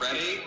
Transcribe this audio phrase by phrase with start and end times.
[0.00, 0.40] Ready?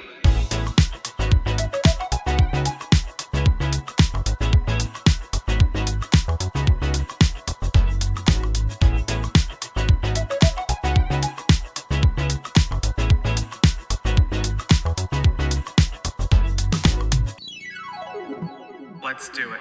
[19.04, 19.60] Let's do it.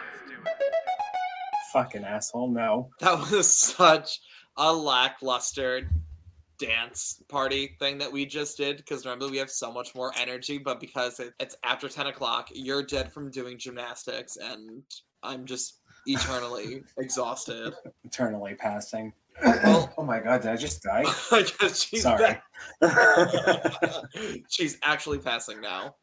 [1.75, 2.89] Fucking asshole, no.
[3.01, 4.21] That was such
[4.57, 5.91] a lackluster
[6.67, 10.59] dance party thing that we just did because normally we have so much more energy,
[10.59, 14.83] but because it, it's after 10 o'clock, you're dead from doing gymnastics, and
[15.23, 17.75] I'm just eternally exhausted.
[18.05, 19.13] Eternally passing.
[19.45, 19.91] Oh.
[19.99, 21.05] oh my god, did I just die?
[21.33, 22.39] I she's Sorry.
[24.49, 25.95] she's actually passing now.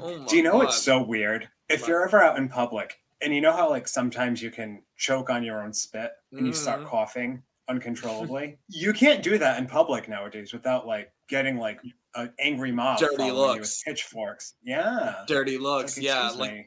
[0.00, 1.00] Oh Do you know what's God.
[1.00, 1.48] so weird?
[1.68, 1.88] If What?
[1.88, 5.42] you're ever out in public and you know how like sometimes you can choke on
[5.42, 6.86] your own spit and you start Mhm.
[6.86, 11.80] coughing uncontrollably, you can't do that in public nowadays without like getting like
[12.14, 13.82] an angry mob Dirty following you with looks.
[13.82, 14.54] pitchforks.
[14.62, 15.24] Yeah.
[15.26, 15.96] dirty looks?
[15.96, 16.66] like, yeah, like me.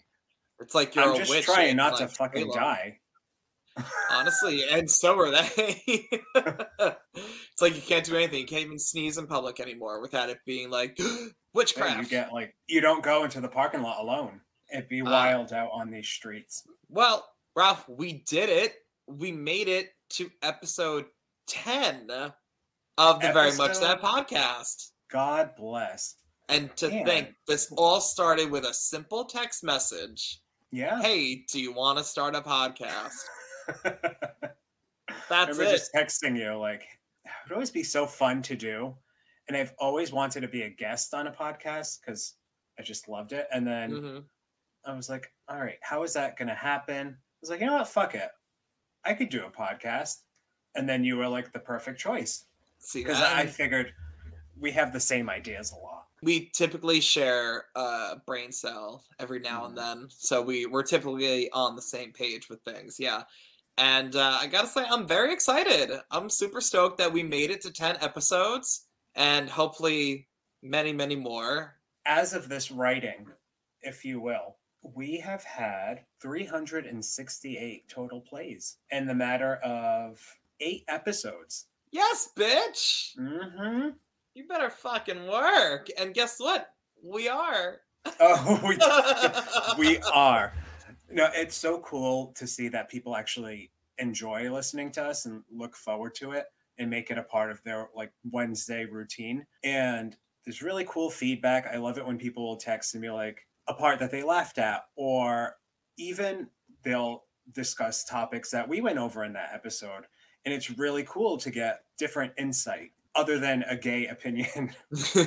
[0.59, 2.53] it's like you're I'm a just witch trying in, not to fucking Halo.
[2.55, 2.99] die.
[4.09, 5.81] Honestly, and so are they.
[6.35, 8.39] it's like you can't do anything.
[8.39, 12.01] You can't even sneeze in public anymore without it being like Yeah, witchcraft.
[12.03, 14.39] you get like you don't go into the parking lot alone.
[14.71, 16.63] It'd be Uh, wild out on these streets.
[16.89, 18.75] Well, Ralph, we did it.
[19.07, 21.05] We made it to episode
[21.47, 22.09] 10
[22.97, 24.91] of the Very Much That podcast.
[25.11, 26.15] God bless.
[26.49, 27.05] And to Man.
[27.05, 30.41] think, this all started with a simple text message.
[30.71, 31.01] Yeah.
[31.01, 33.13] Hey, do you want to start a podcast?
[33.83, 33.93] I
[35.29, 35.71] That's remember it.
[35.71, 36.83] just texting you like
[37.23, 38.95] it would always be so fun to do.
[39.47, 42.35] And I've always wanted to be a guest on a podcast because
[42.79, 43.47] I just loved it.
[43.51, 44.23] And then Mhm.
[44.85, 47.07] I was like, all right, how is that gonna happen?
[47.09, 48.29] I was like, you know what, fuck it.
[49.05, 50.21] I could do a podcast.
[50.75, 52.45] And then you were like the perfect choice.
[52.79, 53.35] See Because that?
[53.35, 53.93] I figured
[54.59, 56.07] we have the same ideas a lot.
[56.23, 61.75] we typically share a brain cell every now and then so we we're typically on
[61.75, 63.23] the same page with things yeah
[63.77, 67.59] and uh, i gotta say i'm very excited i'm super stoked that we made it
[67.61, 70.25] to 10 episodes and hopefully
[70.63, 71.75] many many more
[72.05, 73.27] As of this writing,
[73.81, 74.55] if you will,
[74.93, 80.19] we have had 368 total plays in the matter of
[80.59, 81.67] eight episodes.
[81.91, 83.89] yes bitch Mm-hmm.
[84.33, 86.69] you better fucking work and guess what
[87.03, 87.79] we are
[88.19, 88.59] Oh,
[89.77, 90.53] we, we are.
[91.11, 95.75] No, it's so cool to see that people actually enjoy listening to us and look
[95.75, 96.45] forward to it
[96.77, 99.43] and make it a part of their like Wednesday routine.
[99.63, 100.15] And
[100.45, 101.65] there's really cool feedback.
[101.73, 104.57] I love it when people will text and be like a part that they laughed
[104.57, 105.57] at, or
[105.97, 106.47] even
[106.83, 110.05] they'll discuss topics that we went over in that episode.
[110.45, 114.71] And it's really cool to get different insight other than a gay opinion.
[114.95, 115.25] so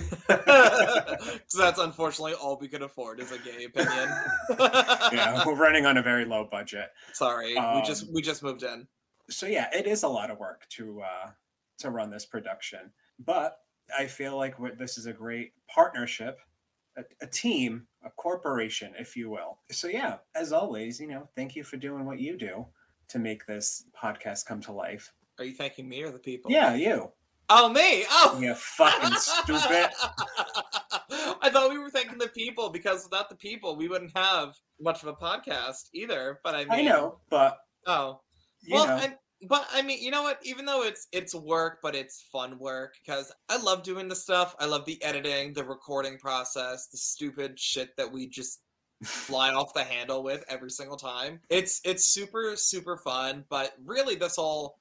[1.59, 4.09] that's unfortunately all we can afford is a gay opinion
[5.13, 6.91] yeah, we're running on a very low budget.
[7.13, 8.87] Sorry, we just Um, we just moved in.
[9.31, 11.31] so yeah, it is a lot of work to uh,
[11.79, 12.93] to run this production,
[13.25, 13.61] but
[13.99, 16.41] I feel like what- this is a great partnership,
[16.97, 19.59] a, a team, a corporation, if you will.
[19.71, 22.67] So yeah, as always, you know, thank you for doing what you do
[23.09, 25.13] to make this podcast come to life.
[25.39, 26.51] Are you thanking me or the people?
[26.51, 27.13] Yeah, you,
[27.51, 28.05] Oh me.
[28.11, 28.39] Oh.
[28.41, 29.89] you fucking stupid.
[31.41, 35.03] I thought we were thanking the people because without the people, we wouldn't have much
[35.03, 36.41] of a podcast either.
[36.45, 38.21] But I mean, I know, but Oh,
[38.61, 40.41] you well, know, and, but I mean, you know what?
[40.43, 44.57] Even though it's it's work, but it's fun work because I love doing the stuff.
[44.59, 48.63] I love the editing, the recording process, the stupid shit that we just
[49.05, 51.41] fly off the handle with every single time.
[51.51, 54.79] It's it's super super fun, but really this all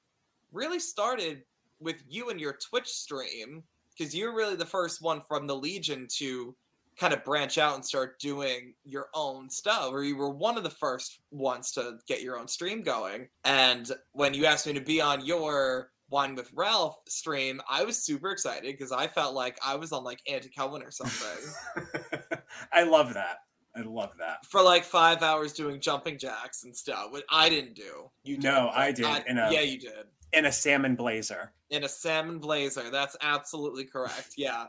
[0.52, 1.44] really started
[1.80, 3.62] with you and your Twitch stream
[3.96, 6.54] because you're really the first one from the Legion to
[6.98, 10.64] kind of branch out and start doing your own stuff or you were one of
[10.64, 14.80] the first ones to get your own stream going and when you asked me to
[14.80, 19.56] be on your wine with ralph stream i was super excited because i felt like
[19.64, 21.52] i was on like Andy Cohen or something
[22.72, 23.38] I love that.
[23.76, 24.44] I love that.
[24.46, 28.44] for like five hours doing jumping jacks and stuff which i didn't do you did
[28.44, 31.52] No, I did, in a- yeah you did In a salmon blazer.
[31.70, 32.90] in a salmon blazer.
[32.90, 34.34] That's absolutely correct.
[34.36, 34.64] Yeah.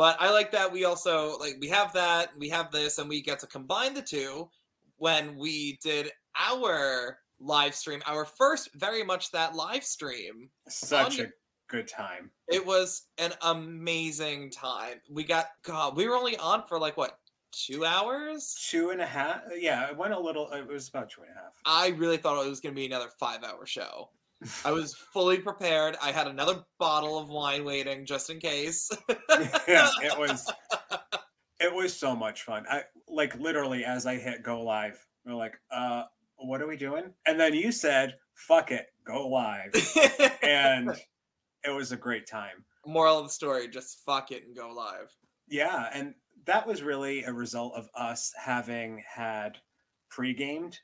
[0.00, 3.20] But I like that we also like we have that, we have this, and we
[3.20, 4.48] get to combine the two
[4.96, 6.10] when we did
[6.40, 10.48] our live stream, our first very much that live stream.
[10.70, 11.26] Such a
[11.68, 12.30] good time.
[12.48, 15.02] It was an amazing time.
[15.10, 17.18] We got God, we were only on for like what,
[17.52, 18.56] two hours?
[18.70, 19.42] Two and a half.
[19.54, 20.50] Yeah, it went a little.
[20.50, 21.52] It was about two and a half.
[21.66, 24.08] I really thought it was gonna be another five hour show.
[24.64, 25.96] I was fully prepared.
[26.02, 28.90] I had another bottle of wine waiting just in case.
[29.68, 30.50] yeah, it was.
[31.60, 32.64] It was so much fun.
[32.70, 36.04] I like literally as I hit go live, we're like, uh,
[36.36, 37.12] what are we doing?
[37.26, 39.72] And then you said, fuck it, go live.
[40.42, 40.90] and
[41.64, 42.64] it was a great time.
[42.86, 45.14] Moral of the story: just fuck it and go live.
[45.48, 46.14] Yeah, and
[46.46, 49.58] that was really a result of us having had
[50.08, 50.78] pre-gamed.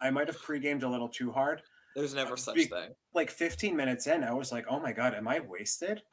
[0.00, 1.62] I might have pre-gamed a little too hard.
[1.98, 2.90] There's never such be- thing.
[3.12, 6.02] Like 15 minutes in, I was like, "Oh my god, am I wasted?"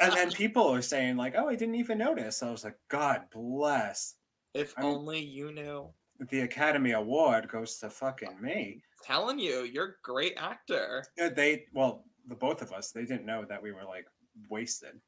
[0.00, 3.22] And then people are saying like, "Oh, I didn't even notice." I was like, "God
[3.32, 4.14] bless."
[4.54, 5.90] if I'm- only you knew.
[6.30, 8.82] The Academy Award goes to fucking me.
[9.04, 11.04] Telling you, you're a great actor.
[11.16, 14.06] They, well, the both of us, they didn't know that we were like
[14.48, 15.00] wasted.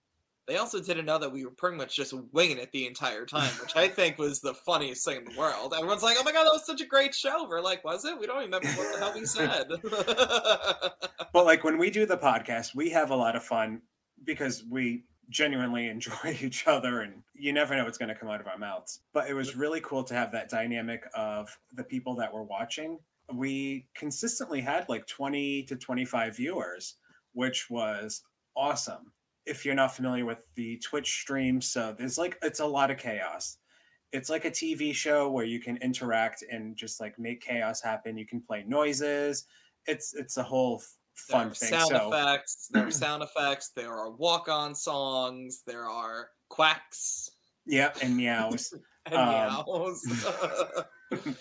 [0.51, 3.53] They also didn't know that we were pretty much just winging it the entire time,
[3.63, 5.73] which I think was the funniest thing in the world.
[5.77, 8.19] Everyone's like, "Oh my god, that was such a great show." We're like, "Was it?"
[8.19, 9.69] We don't remember what the hell we said.
[11.33, 13.83] But like when we do the podcast, we have a lot of fun
[14.25, 18.41] because we genuinely enjoy each other and you never know what's going to come out
[18.41, 19.03] of our mouths.
[19.13, 22.99] But it was really cool to have that dynamic of the people that were watching.
[23.33, 26.97] We consistently had like 20 to 25 viewers,
[27.35, 28.25] which was
[28.57, 29.13] awesome.
[29.47, 32.99] If you're not familiar with the Twitch stream, so there's like it's a lot of
[32.99, 33.57] chaos.
[34.13, 38.19] It's like a TV show where you can interact and just like make chaos happen.
[38.19, 39.47] You can play noises.
[39.87, 40.83] It's it's a whole
[41.15, 41.71] fun thing.
[41.71, 42.69] sound so effects.
[42.71, 43.71] There are sound effects.
[43.75, 45.63] There are walk-on songs.
[45.67, 47.31] There are quacks
[47.67, 48.75] yeah, and meows.
[49.07, 50.03] and Um, meows.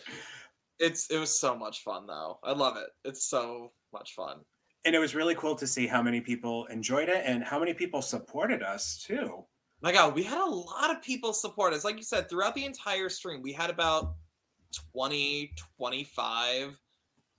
[0.79, 2.39] it's it was so much fun though.
[2.43, 2.89] I love it.
[3.03, 4.41] It's so much fun.
[4.85, 7.73] And it was really cool to see how many people enjoyed it and how many
[7.73, 9.43] people supported us too.
[9.81, 11.85] My God, we had a lot of people support us.
[11.85, 14.15] Like you said, throughout the entire stream, we had about
[14.93, 16.79] 20, 25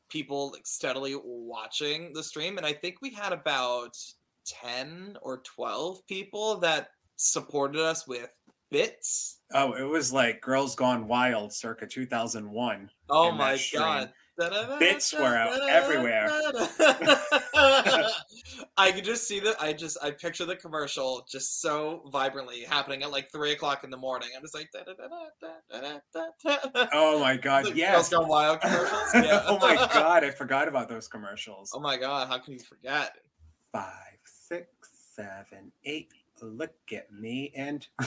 [0.09, 2.57] people like, steadily watching the stream.
[2.57, 3.97] And I think we had about
[4.47, 8.31] 10 or 12 people that supported us with
[8.71, 9.41] bits.
[9.53, 12.91] Oh, it was like Girls Gone Wild circa 2001.
[13.09, 13.59] Oh my.
[13.75, 14.13] God.
[14.79, 16.31] Bits were out everywhere.
[18.91, 19.55] I could just see the.
[19.61, 23.91] I just I picture the commercial just so vibrantly happening at like three o'clock in
[23.91, 24.31] the morning.
[24.37, 24.69] I'm just like.
[24.73, 26.89] da-da-da-da-da-da-da-da.
[26.93, 27.95] Oh my god, The yes.
[27.95, 29.15] Girls Gone Wild commercials.
[29.15, 29.45] Yeah.
[29.47, 31.71] oh my god, I forgot about those commercials.
[31.73, 32.27] Oh my god!
[32.27, 33.13] How can you forget?
[33.71, 34.67] Five, six,
[35.15, 36.09] seven, eight.
[36.43, 37.87] Look at me and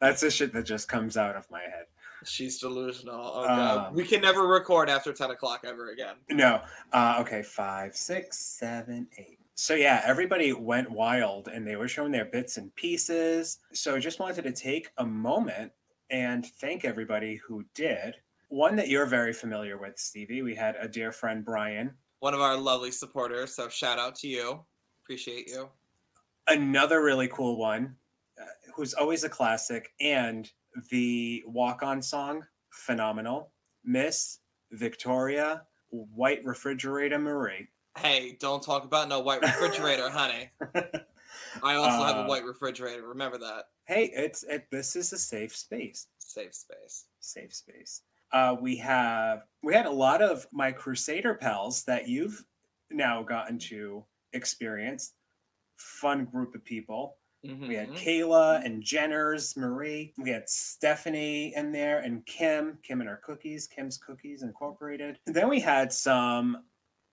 [0.00, 1.86] that's the shit that just comes out of my head.
[2.24, 3.32] She's delusional.
[3.34, 3.88] Oh god.
[3.88, 6.16] Um, we can never record after ten o'clock ever again.
[6.30, 6.60] No.
[6.92, 9.38] Uh, okay, five, six, seven, eight.
[9.54, 13.58] So yeah, everybody went wild and they were showing their bits and pieces.
[13.72, 15.72] So I just wanted to take a moment
[16.10, 18.16] and thank everybody who did.
[18.48, 20.42] One that you're very familiar with, Stevie.
[20.42, 21.94] We had a dear friend, Brian.
[22.20, 23.54] One of our lovely supporters.
[23.54, 24.64] So shout out to you.
[25.04, 25.68] Appreciate you.
[26.48, 27.96] Another really cool one,
[28.40, 28.44] uh,
[28.74, 30.50] who's always a classic, and
[30.90, 33.52] the walk-on song, phenomenal.
[33.84, 34.38] Miss
[34.70, 37.68] Victoria White Refrigerator Marie.
[37.98, 40.50] Hey, don't talk about no white refrigerator, honey.
[41.62, 43.06] I also have a Uh, white refrigerator.
[43.06, 43.64] Remember that.
[43.86, 47.06] hey it's it this is a safe space Safe space.
[47.20, 48.02] safe space
[48.32, 52.44] uh we have we had a lot of my crusader pals that you've
[52.90, 55.14] now gotten to experience
[55.76, 57.96] fun group of people we had Mhm.
[57.96, 63.66] kayla and jenners marie we had stephanie in there and kim kim and her cookies
[63.66, 66.64] kim's cookies incorporated and then we had some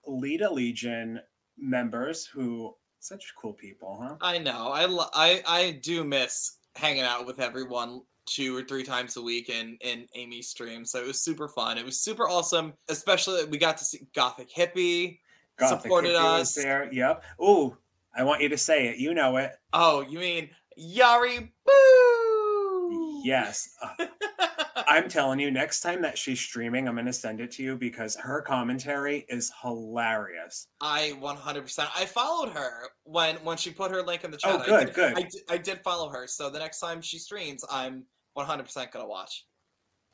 [0.06, 1.20] lita legion
[1.58, 4.68] members who such cool people huh I know.
[4.70, 9.22] I, lo- I I do miss hanging out with everyone two or three times a
[9.22, 10.86] week in in Amy's stream.
[10.86, 11.78] So it was super fun.
[11.78, 12.74] It was super awesome.
[12.90, 15.20] Especially we got to see Gothic Hippie.
[15.58, 16.64] Gothic supported Hippie was us.
[16.64, 16.92] there.
[16.94, 17.24] Yep.
[17.40, 17.76] Oh,
[18.20, 18.98] I want you to say it.
[18.98, 19.54] You know it.
[19.72, 23.22] Oh, you mean Yari Boo?
[23.24, 23.70] Yes.
[24.88, 27.78] I'm telling you, next time that she's streaming, I'm going to send it to you
[27.78, 30.68] because her commentary is hilarious.
[30.82, 31.88] I 100%.
[31.96, 34.52] I followed her when when she put her link in the chat.
[34.52, 35.18] Oh, I good, did- good.
[35.18, 36.28] I, did- I did follow her.
[36.28, 38.04] So the next time she streams, I'm
[38.38, 39.46] 100% gonna watch.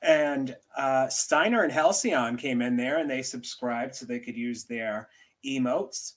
[0.03, 4.65] And uh, Steiner and Halcyon came in there and they subscribed so they could use
[4.65, 5.09] their
[5.43, 6.11] emotes.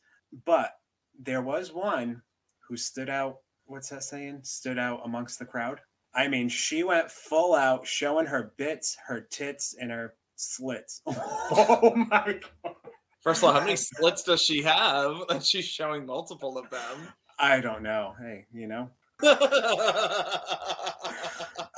[0.44, 0.72] But
[1.18, 2.22] there was one
[2.68, 3.38] who stood out.
[3.66, 4.40] What's that saying?
[4.44, 5.80] Stood out amongst the crowd.
[6.14, 11.02] I mean, she went full out, showing her bits, her tits, and her slits.
[11.06, 12.74] oh my god!
[13.20, 15.16] First of all, how many slits does she have?
[15.28, 17.08] And she's showing multiple of them.
[17.38, 18.14] I don't know.
[18.20, 18.90] Hey, you know,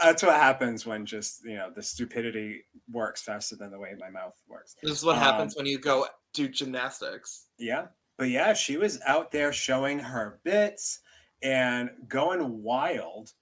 [0.03, 4.11] that's what happens when just you know the stupidity works faster than the way my
[4.11, 4.77] mouth works.
[4.83, 7.47] this is what Um, happens when you go do gymnastics.
[7.59, 7.87] Yeah.
[8.21, 11.01] But yeah, she was out there showing her bits
[11.43, 13.33] and going wild,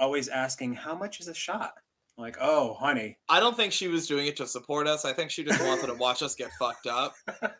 [0.00, 1.74] always asking, How much is a shot?
[2.18, 3.16] Like, oh, honey.
[3.28, 5.04] I don't think she was doing it to support us.
[5.04, 7.14] I think she just wanted to watch us get fucked up.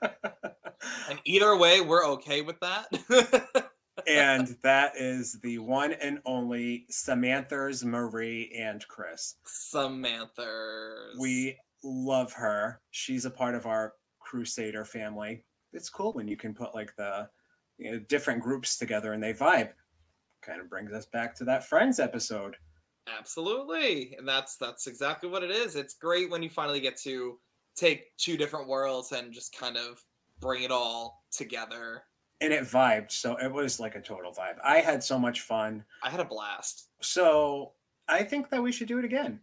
[1.09, 3.71] And either way, we're okay with that.
[4.07, 9.37] and that is the one and only Samantha's Marie and Chris.
[9.47, 11.19] Samanthers.
[11.19, 12.83] We love her.
[12.90, 15.43] She's a part of our Crusader family.
[15.75, 17.28] It's cool when you can put like the
[17.78, 19.71] you know, different groups together and they vibe.
[20.43, 22.57] Kind of brings us back to that Friends episode.
[23.19, 24.14] Absolutely.
[24.16, 25.76] And that's that's exactly what it is.
[25.76, 27.38] It's great when you finally get to
[27.76, 30.02] take two different worlds and just kind of
[30.40, 32.04] bring it all together.
[32.40, 33.12] And it vibed.
[33.12, 34.57] So it was like a total vibe.
[34.62, 35.85] I had so much fun.
[36.02, 36.88] I had a blast.
[37.00, 37.73] So
[38.09, 39.40] I think that we should do it again.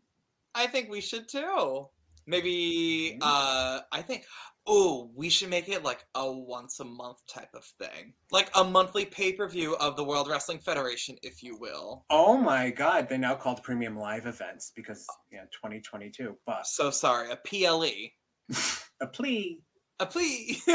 [0.54, 1.88] I think we should too.
[2.28, 4.26] Maybe uh I think
[4.68, 8.14] oh, we should make it like a once a month type of thing.
[8.32, 12.06] Like a monthly pay-per-view of the World Wrestling Federation, if you will.
[12.10, 16.38] Oh my god, they're now called premium live events because yeah, 2022.
[16.46, 18.12] But So sorry, a PLE.
[19.02, 19.60] a plea.
[20.00, 20.62] A plea.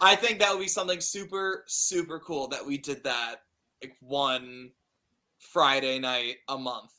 [0.00, 3.36] I think that would be something super, super cool that we did that
[3.82, 4.70] like one
[5.38, 6.92] Friday night a month.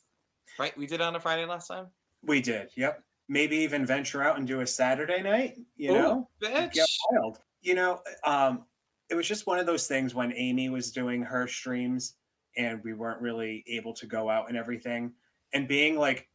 [0.59, 0.77] Right?
[0.77, 1.87] We did it on a Friday last time?
[2.23, 2.69] We did.
[2.75, 3.03] Yep.
[3.29, 6.29] Maybe even venture out and do a Saturday night, you Ooh, know?
[6.41, 6.73] bitch.
[6.73, 7.39] Get wild.
[7.61, 8.65] You know, um
[9.09, 12.15] it was just one of those things when Amy was doing her streams
[12.57, 15.13] and we weren't really able to go out and everything
[15.53, 16.27] and being like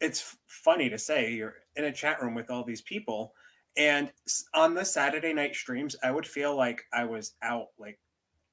[0.00, 3.32] it's funny to say you're in a chat room with all these people
[3.78, 4.12] and
[4.52, 7.98] on the Saturday night streams I would feel like I was out like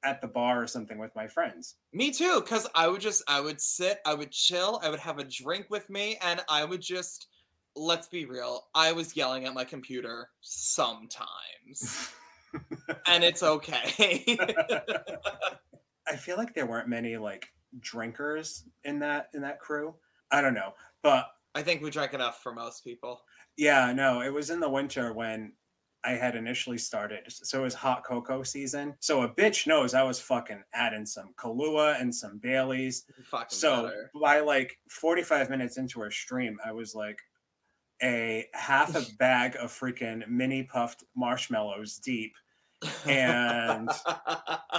[0.04, 1.76] at the bar or something with my friends.
[1.94, 5.20] Me too, because I would just I would sit, I would chill, I would have
[5.20, 7.28] a drink with me, and I would just
[7.76, 12.12] let's be real, I was yelling at my computer sometimes.
[13.08, 14.38] and it's okay.
[16.08, 17.48] I feel like there weren't many like
[17.80, 19.96] drinkers in that in that crew.
[20.32, 23.22] I don't know, but I think we drank enough for most people.
[23.58, 25.54] yeah, no, it was in the winter when
[26.04, 27.22] I had initially started.
[27.30, 28.96] So it was hot cocoa season.
[29.00, 33.06] So a bitch knows I was fucking adding some Kahlua and some Baileys.
[33.32, 34.12] Fucking So better.
[34.22, 37.20] by like 45 minutes into our stream, I was like
[38.04, 42.34] a half a bag of freaking mini puffed marshmallows deep
[43.08, 43.90] and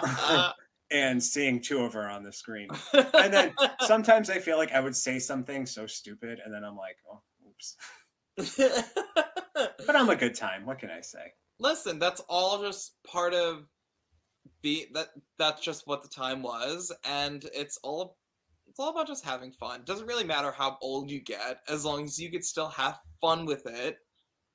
[0.90, 2.68] and seeing two of her on the screen.
[2.92, 6.76] And then sometimes I feel like I would say something so stupid, and then I'm
[6.76, 7.76] like, oh, oops.
[9.86, 10.66] But I'm a good time.
[10.66, 11.32] What can I say?
[11.58, 13.64] Listen, that's all just part of
[14.62, 18.16] be that that's just what the time was and it's all
[18.74, 19.80] it's all about just having fun.
[19.80, 22.98] It Doesn't really matter how old you get as long as you could still have
[23.20, 23.98] fun with it.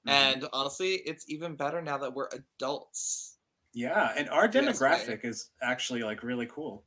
[0.05, 0.11] Mhm.
[0.11, 3.37] And honestly, it's even better now that we're adults.
[3.73, 6.85] yeah, and our demographic is actually like really cool.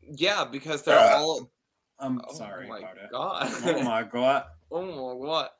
[0.00, 1.52] Yeah, because they're Uh, all
[2.00, 3.10] I'm oh sorry my about it.
[3.12, 3.46] God.
[3.64, 4.46] Oh my god.
[4.72, 5.50] oh my god.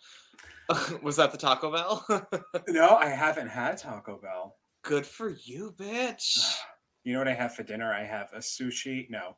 [1.02, 2.04] was that the Taco Bell?
[2.68, 4.56] No, I haven't had Taco Bell.
[4.82, 6.36] Good for you, bitch.
[7.04, 7.92] You know what I have for dinner?
[7.94, 9.08] I have a sushi.
[9.08, 9.36] No,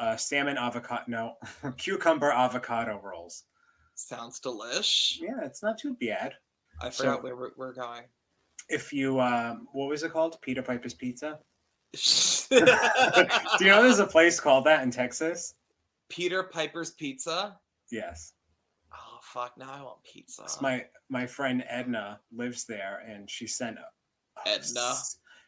[0.00, 1.02] uh, salmon avocado.
[1.06, 1.34] No,
[1.76, 3.44] cucumber avocado rolls.
[3.94, 5.18] Sounds delish.
[5.20, 6.34] Yeah, it's not too bad.
[6.80, 8.04] I So- forgot where we're, we're going.
[8.68, 10.40] If you, um, what was it called?
[10.42, 11.38] Peter Piper's Pizza.
[12.50, 12.56] Do
[13.60, 15.54] you know there's a place called that in Texas?
[16.08, 17.58] Peter Piper's Pizza?
[17.90, 18.32] Yes.
[18.92, 19.56] Oh fuck!
[19.58, 20.44] Now I want pizza.
[20.60, 23.76] My my friend Edna lives there, and she sent
[24.46, 24.94] Edna?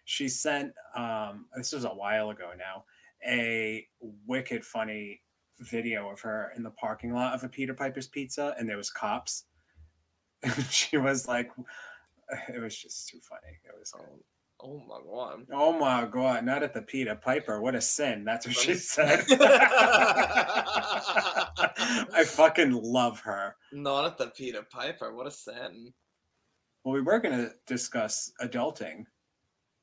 [0.04, 2.85] She sent um this was a while ago now
[3.26, 3.87] a
[4.26, 5.21] wicked funny
[5.61, 8.91] video of her in the parking lot of a Peter Piper's Pizza, and there was
[8.91, 9.45] cops.
[10.71, 11.50] She was like,
[12.52, 13.59] it was just too funny.
[13.64, 13.95] It was.
[14.64, 15.47] Oh my god!
[15.52, 16.45] Oh my god!
[16.45, 17.61] Not at the Peter Piper.
[17.61, 18.25] What a sin!
[18.25, 19.25] That's what she said.
[22.14, 23.57] I fucking love her.
[23.73, 25.12] Not at the Peter Piper.
[25.14, 25.93] What a sin.
[26.85, 29.07] Well, we were going to discuss adulting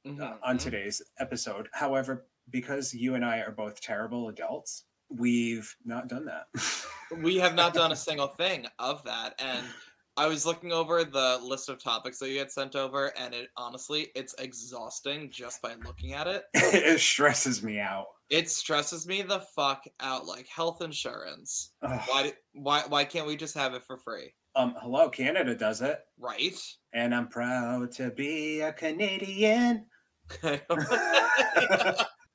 [0.05, 0.62] uh, Mhm, on mhm.
[0.62, 1.67] today's episode.
[1.74, 6.47] However, because you and I are both terrible adults, we've not done that.
[7.21, 9.65] we have not done a single thing of that and
[10.17, 13.49] i was looking over the list of topics that you had sent over and it
[13.57, 18.05] honestly it's exhausting just by looking at it it stresses me out.
[18.29, 21.99] it stresses me the fuck out like health insurance Ugh.
[22.07, 25.99] why why why can't we just have it for free Um, hello, Canada does it,
[26.19, 26.59] right
[26.93, 29.85] and I'm proud to be a Canadian.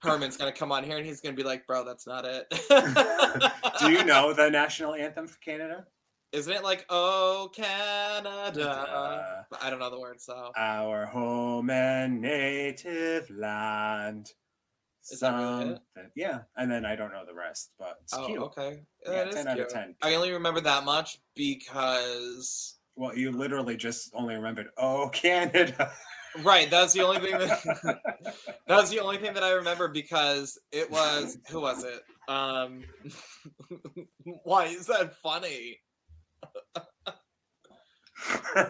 [0.04, 2.46] herman's gonna come on here and he's gonna be like bro that's not it
[3.80, 5.86] Do you know the national anthem for Canada?
[6.32, 12.20] isn't it like oh canada Uh, i don't know the words so our home and
[12.20, 14.30] native land.
[15.10, 16.10] Is that really it?
[16.16, 18.38] yeah, and then I don't know the rest, but it's oh, cute.
[18.40, 18.80] okay.
[19.06, 19.94] Yeah, 10 out of 10.
[20.02, 25.92] I only remember that much because Well, you literally just only remembered, oh, Canada.
[26.42, 26.70] right.
[26.70, 27.62] That's the only thing that
[28.66, 32.02] that was the only thing that I remember because it was who was it?
[32.28, 32.84] Um,
[34.44, 35.78] why is that funny?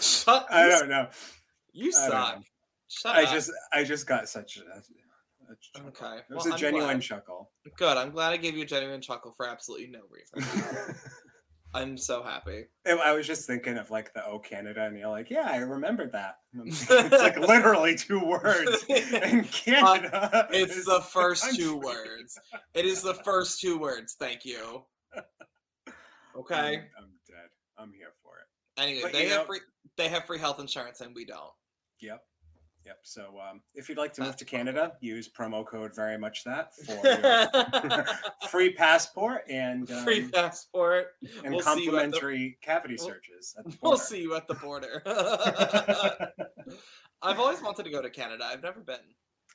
[0.00, 0.46] Shut.
[0.50, 1.08] I don't know.
[1.72, 2.36] You I suck.
[2.36, 2.42] know.
[2.88, 5.88] Shut I just, I just got such a, a chuckle.
[5.88, 7.02] Okay, It was well, a I'm genuine glad.
[7.02, 7.50] chuckle.
[7.76, 7.96] Good.
[7.96, 10.50] I'm glad I gave you a genuine chuckle for absolutely no reason.
[11.74, 12.64] I'm so happy.
[12.86, 16.12] I was just thinking of like the "Oh Canada," and you're like, "Yeah, I remembered
[16.12, 18.84] that." it's like literally two words.
[18.88, 22.38] And Canada, It's is the first two words.
[22.74, 24.16] It is the first two words.
[24.18, 24.84] Thank you.
[26.36, 26.54] Okay.
[26.76, 27.48] I'm, I'm dead.
[27.78, 28.80] I'm here for it.
[28.80, 29.60] Anyway, But they have know- free.
[29.96, 31.50] They have free health insurance, and we don't.
[32.00, 32.22] Yep.
[32.88, 32.98] Yep.
[33.02, 36.74] So um, if you'd like to move to Canada, use promo code very much that
[36.74, 38.06] for
[38.48, 41.08] free passport and um, free passport.
[41.44, 45.02] and we'll at the- complimentary cavity we'll- searches We'll see you at the border.
[47.22, 48.44] I've always wanted to go to Canada.
[48.46, 48.96] I've never been.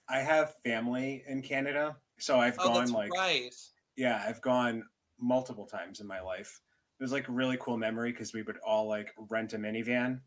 [0.09, 3.49] I have family in Canada, so I've Oh, gone like right.
[3.95, 4.83] yeah, I've gone
[5.19, 6.59] multiple times in my life.
[6.99, 10.19] It was like a really cool memory because we would all like rent a minivan,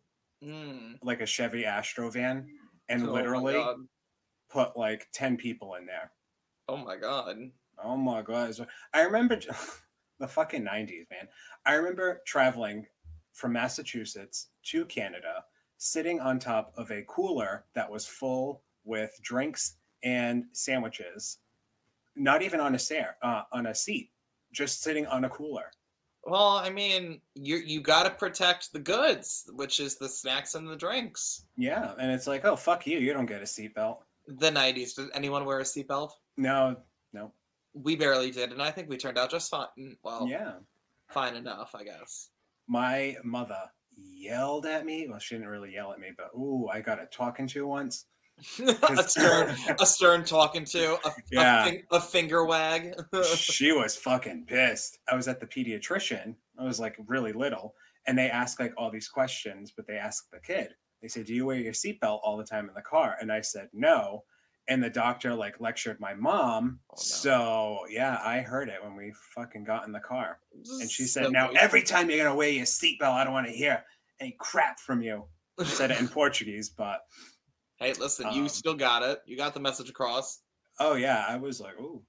[0.44, 0.98] Mm.
[1.02, 2.46] like a Chevy Astro van,
[2.88, 3.64] and Oh literally
[4.48, 6.12] put like 10 people in there.
[6.68, 7.36] Oh my god.
[7.82, 8.54] Oh my god.
[8.94, 9.38] I remember
[10.18, 11.28] the fucking 90s, man.
[11.64, 12.86] I remember traveling
[13.32, 15.44] from Massachusetts to Canada,
[15.78, 21.38] sitting on top of a cooler that was full with drinks and sandwiches,
[22.14, 24.10] not even on a stair, uh, on a seat,
[24.52, 25.70] just sitting on a cooler.
[26.26, 30.68] Well, I mean, you you got to protect the goods, which is the snacks and
[30.68, 31.44] the drinks.
[31.56, 33.98] Yeah, and it's like, oh fuck you, you don't get a seatbelt.
[34.26, 34.96] The '90s.
[34.96, 36.10] Did anyone wear a seatbelt?
[36.36, 36.76] No,
[37.12, 37.32] no,
[37.74, 39.96] We barely did, and I think we turned out just fine.
[40.02, 40.54] Well, yeah.
[41.08, 42.30] fine enough, I guess.
[42.66, 45.06] My mother yelled at me.
[45.08, 48.06] Well, she didn't really yell at me, but ooh, I got a talking to once.
[48.58, 51.62] a stern, a stern talking to, a, Yeah.
[51.64, 52.94] a, fin- a finger wag.
[53.34, 54.98] she was fucking pissed.
[55.10, 56.34] I was at the pediatrician.
[56.58, 57.74] I was like really little,
[58.06, 60.74] and they asked like all these questions, but they asked the kid.
[61.02, 63.40] They said, "Do you wear your seatbelt all the time in the car?" And I
[63.40, 64.24] said, "No."
[64.68, 66.80] And the doctor like lectured my mom.
[66.90, 67.00] Oh, no.
[67.00, 70.38] So yeah, I heard it when we fucking got in the car.
[70.80, 73.46] And she said, So "Now every time you're gonna wear your seatbelt, I don't want
[73.46, 73.84] to hear
[74.20, 75.24] any crap from you."
[75.60, 77.00] She said it in Portuguese, but
[77.78, 79.20] Hey, listen, you Um, still got it.
[79.26, 80.40] You got the message across.
[80.80, 82.02] oh yeah, I was like, "Ooh,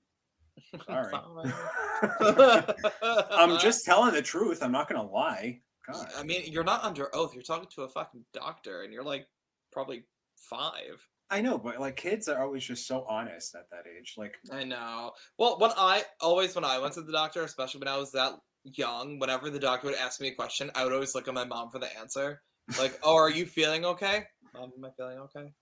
[0.86, 1.14] sorry."
[2.22, 4.62] I'm just telling the truth.
[4.64, 5.62] I'm not gonna lie.
[5.92, 6.08] God.
[6.18, 7.34] I mean, you're not under oath.
[7.34, 9.28] You're talking to a fucking doctor, and you're like
[9.72, 10.04] probably
[10.36, 11.06] five.
[11.30, 14.16] I know, but like kids are always just so honest at that age.
[14.18, 15.12] Like, I know.
[15.38, 18.34] Well, when I always when I went to the doctor, especially when I was that
[18.64, 21.44] young, whenever the doctor would ask me a question, I would always look at my
[21.46, 22.42] mom for the answer.
[22.78, 24.26] Like, "Oh, are you feeling okay?"
[24.58, 25.54] Mom, am I feeling okay?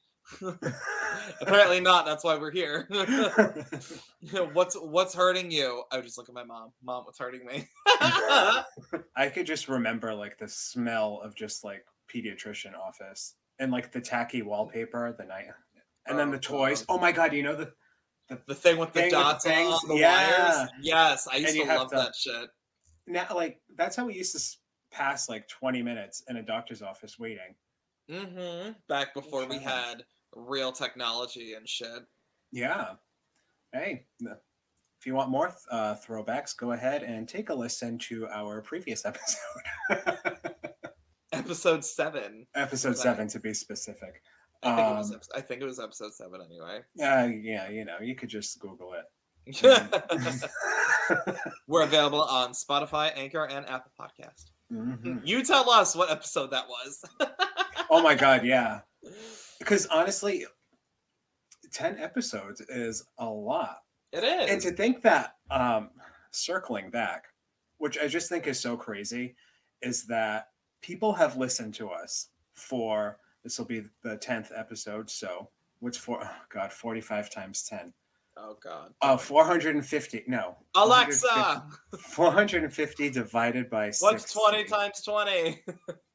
[1.42, 2.06] Apparently not.
[2.06, 2.88] That's why we're here.
[4.54, 5.84] what's what's hurting you?
[5.92, 6.72] I would just look at my mom.
[6.84, 7.68] Mom, what's hurting me?
[9.16, 14.02] I could just remember like the smell of just like pediatrician office and like the
[14.02, 15.46] tacky wallpaper the night,
[16.08, 16.82] and then Oh, the toys.
[16.84, 16.96] God.
[16.96, 17.72] Oh my god, you know the
[18.48, 20.56] the thing with the Thing with the dots on the Yeah.
[20.58, 20.70] wires.
[20.82, 22.50] Yes, I used to love to- that shit.
[23.06, 24.58] now like that's how we used to
[24.92, 27.54] pass like 20 minutes in a doctor's office waiting.
[28.10, 30.04] Hmm Back before we had
[30.36, 32.06] real technology and shit.
[32.52, 32.94] Yeah.
[33.74, 38.62] Hey, if you want more uh, throwbacks, go ahead and take a listen to our
[38.62, 39.06] previous
[39.90, 40.40] episode.
[41.34, 42.48] Episode seven.
[42.56, 44.22] episode seven to be specific.
[44.64, 45.12] I think it was.
[45.12, 46.80] Um, I think it was episode seven anyway.
[47.00, 49.06] Uh, yeah, you know, you could just Google it.
[51.68, 54.46] We're available on Spotify, Anchor, and Apple Podcast.
[54.72, 55.22] Mhm.
[55.24, 57.04] You tell us what episode that was.
[57.90, 58.82] Oh my god, yeah.
[59.60, 60.46] Because honestly,
[61.72, 63.80] ten episodes is a lot,
[64.12, 64.50] It is.
[64.52, 65.90] and to think that um,
[66.32, 67.26] circling back,
[67.78, 69.36] which I just think is so crazy,
[69.82, 70.48] is that
[70.82, 75.10] people have listened to us for this will be the tenth episode.
[75.10, 77.94] So what's for Oh god, forty-five times ten.
[78.38, 78.94] oh God.
[79.02, 80.24] Oh, 450.
[80.28, 80.58] No.
[80.76, 81.64] Alexa,
[82.00, 84.40] 450 divided by what's 60.
[84.40, 85.62] twenty times twenty?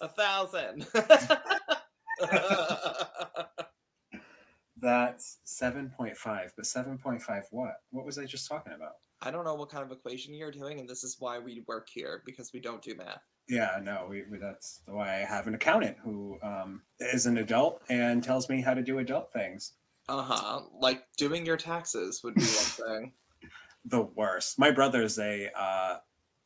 [0.00, 0.86] A thousand.
[4.80, 6.14] That's 7.5.
[6.56, 7.74] But 7.5 what?
[7.90, 8.92] What was I just talking about?
[9.22, 11.88] I don't know what kind of equation you're doing, and this is why we work
[11.92, 13.26] here because we don't do math.
[13.48, 17.82] Yeah, no, we, we that's why I have an accountant who um, is an adult
[17.90, 19.72] and tells me how to do adult things.
[20.08, 20.60] Uh huh.
[20.72, 23.12] Like doing your taxes would be one thing.
[23.84, 24.58] The worst.
[24.58, 25.96] My brother's a uh,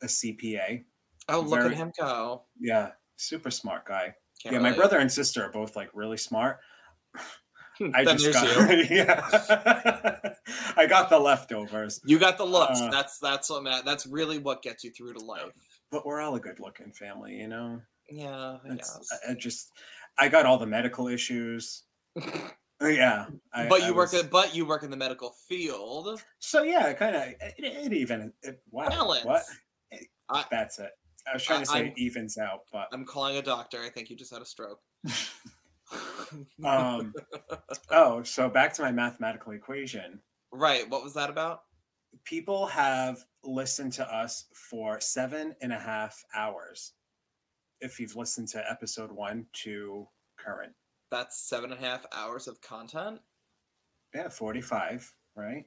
[0.01, 0.83] a CPA.
[1.29, 2.43] Oh, look Very- at him go.
[2.59, 4.13] Yeah, super smart guy.
[4.41, 6.59] Can't yeah, my brother and sister are both like really smart.
[7.93, 10.19] I just got yeah.
[10.77, 12.79] I got the leftovers, You got the looks.
[12.79, 15.51] Uh, that's that's what ma- that's really what gets you through to life.
[15.91, 17.81] but we're all a good-looking family, you know.
[18.09, 19.71] Yeah, I I, I just,
[20.17, 21.83] I got all the medical issues.
[22.81, 26.21] Yeah, I, but I you work was- at but you work in the medical field.
[26.39, 27.23] So yeah, kind of.
[27.23, 28.31] It, it even.
[28.43, 28.89] It, wow.
[28.89, 29.25] Balance.
[29.25, 29.43] What?
[30.29, 30.91] I- That's it.
[31.27, 33.81] I was trying to say I'm- evens out, but I'm calling a doctor.
[33.81, 34.79] I think you just had a stroke.
[36.63, 37.13] um.
[37.91, 40.19] oh, so back to my mathematical equation.
[40.51, 40.89] right.
[40.89, 41.61] What was that about?
[42.23, 46.93] People have listened to us for seven and a half hours.
[47.81, 50.07] If you've listened to episode one to
[50.39, 50.73] current,
[51.11, 53.19] That's seven and a half hours of content.
[54.13, 55.65] yeah, forty-five, right?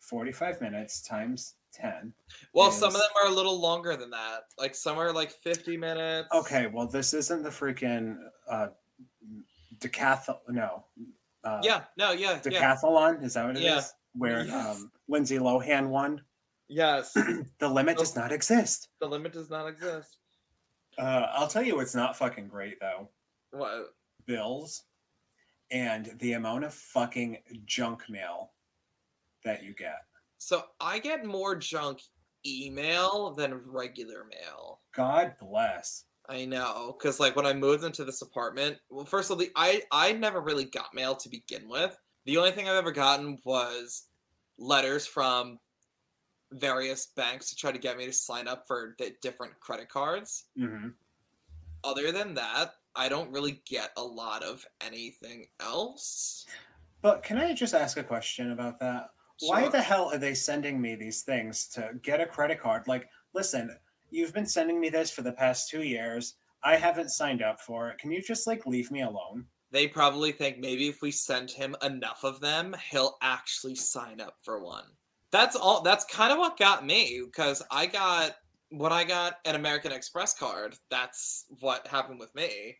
[0.00, 2.12] Forty-five minutes times ten.
[2.52, 4.44] Well, some of them are a little longer than that.
[4.58, 6.28] Like some are like 50 minutes.
[6.34, 8.16] Okay, well, this isn't the freaking
[8.50, 8.68] uh,
[9.78, 10.38] decathlon.
[10.48, 10.84] No.
[11.44, 11.84] Uh, Yeah.
[11.96, 12.12] No.
[12.12, 12.40] Yeah.
[12.44, 12.74] Yeah.
[12.76, 13.64] Decathlon is that what it is?
[13.64, 13.82] Yeah.
[14.14, 14.76] Where Yes.
[14.80, 16.22] um, Lindsay Lohan won.
[16.68, 17.14] Yes.
[17.58, 18.00] The limit Oh.
[18.00, 18.88] does not exist.
[19.00, 20.16] the limit does not exist.
[20.98, 23.08] Uh, I'll tell you it's not fucking great though.
[23.52, 23.94] What?
[24.26, 24.82] Bills
[25.70, 28.52] and the amount of fucking junk mail
[29.44, 29.98] that you get.
[30.38, 32.00] So I get more junk
[32.46, 34.80] email than regular mail.
[34.94, 36.04] God bless.
[36.28, 39.50] I know, because like when I moved into this apartment, well, first of all, the
[39.56, 41.96] I I never really got mail to begin with.
[42.26, 44.08] The only thing I've ever gotten was
[44.58, 45.58] letters from
[46.52, 50.44] various banks to try to get me to sign up for the different credit cards.
[50.56, 50.88] hmm
[51.82, 56.44] Other than that, I don't really get a lot of anything else.
[57.00, 59.10] But can I just ask a question about that?
[59.40, 62.88] Why the hell are they sending me these things to get a credit card?
[62.88, 63.76] Like, listen,
[64.10, 66.34] you've been sending me this for the past two years.
[66.62, 67.98] I haven't signed up for it.
[67.98, 69.46] Can you just like leave me alone?
[69.70, 74.36] They probably think maybe if we send him enough of them, he'll actually sign up
[74.42, 74.84] for one.
[75.30, 75.82] That's all.
[75.82, 78.36] That's kind of what got me because I got
[78.70, 80.76] when I got an American Express card.
[80.90, 82.76] That's what happened with me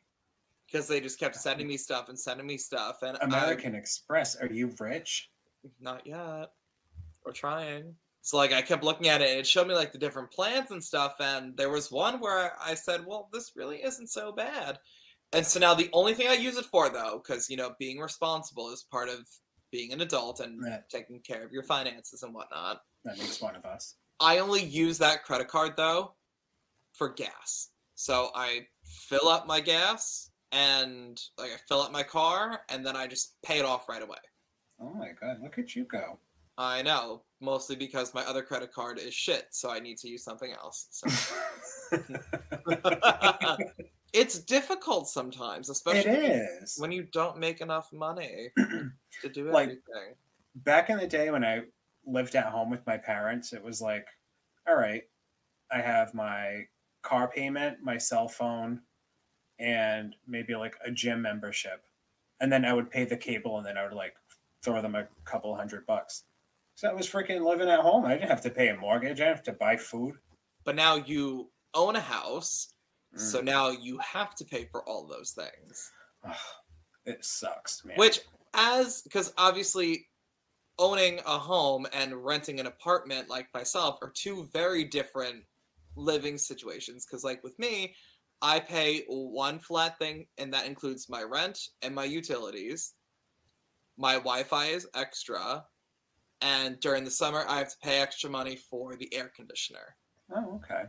[0.67, 4.53] because they just kept sending me stuff and sending me stuff, and American Express, are
[4.53, 5.31] you rich?
[5.81, 6.51] Not yet.
[7.25, 7.95] We're trying.
[8.23, 10.71] So like I kept looking at it, and it showed me like the different plans
[10.71, 14.79] and stuff, and there was one where I said, "Well, this really isn't so bad."
[15.33, 17.99] And so now the only thing I use it for, though, because you know, being
[17.99, 19.27] responsible is part of
[19.71, 20.81] being an adult and Yeah.
[20.89, 22.83] taking care of your finances and whatnot.
[23.05, 23.97] That makes one of us.
[24.21, 26.17] I only use that credit card though
[26.95, 27.71] for gas.
[27.95, 32.97] So I fill up my gas and like I fill up my car and then
[32.97, 34.19] I just pay it off right away.
[34.81, 36.19] Oh my god, look at you go.
[36.57, 40.25] I know, mostly because my other credit card is shit, so I need to use
[40.25, 40.89] something else.
[40.91, 41.09] So
[44.13, 46.77] it's difficult sometimes, especially is.
[46.79, 50.15] when you don't make enough money to do Like- everything.
[50.65, 51.63] Back in the day when I
[52.05, 54.07] lived at home with my parents, it was like,
[54.67, 55.03] all right,
[55.71, 56.67] I have my
[57.03, 58.81] car payment, my cell phone,
[59.61, 61.85] and maybe like a gym membership.
[62.41, 64.15] And then I would pay the cable and then I would like
[64.63, 66.25] throw them a couple hundred bucks.
[66.75, 68.05] So I was freaking living at home.
[68.05, 69.21] I didn't have to pay a mortgage.
[69.21, 70.15] I didn't have to buy food.
[70.65, 72.73] But now you own a house,
[73.15, 73.21] Mm.
[73.21, 75.91] so now you have to pay for all those things.
[77.07, 77.97] It sucks, man.
[77.97, 78.21] Which,
[78.53, 80.09] as because obviously
[80.79, 85.43] owning a home and renting an apartment like myself are two very different
[85.97, 87.07] living situations.
[87.07, 87.95] Because, like with me,
[88.43, 92.95] I pay one flat thing, and that includes my rent and my utilities.
[93.99, 95.65] My Wi Fi is extra.
[96.41, 99.97] And during the summer, I have to pay extra money for the air conditioner.
[100.35, 100.85] oh, okay.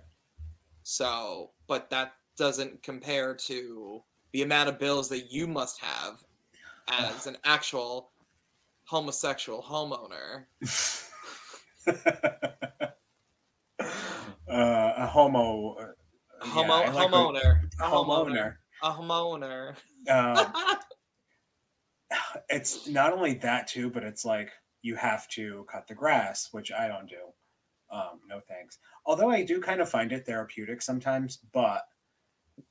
[0.83, 6.23] So, but that doesn't compare to the amount of bills that you must have
[6.87, 8.11] as an actual
[8.85, 10.45] homosexual homeowner.
[14.47, 15.75] uh, a homo.
[15.75, 15.85] uh,
[16.41, 17.61] Homo, yeah, I like homeowner.
[17.79, 18.55] A homeowner.
[18.81, 19.75] homeowner.
[20.07, 20.45] A homeowner.
[20.47, 20.53] Um,
[22.49, 26.71] it's not only that too, but it's like you have to cut the grass, which
[26.71, 27.33] I don't do.
[27.91, 28.77] Um, no thanks.
[29.05, 31.83] Although I do kind of find it therapeutic sometimes, but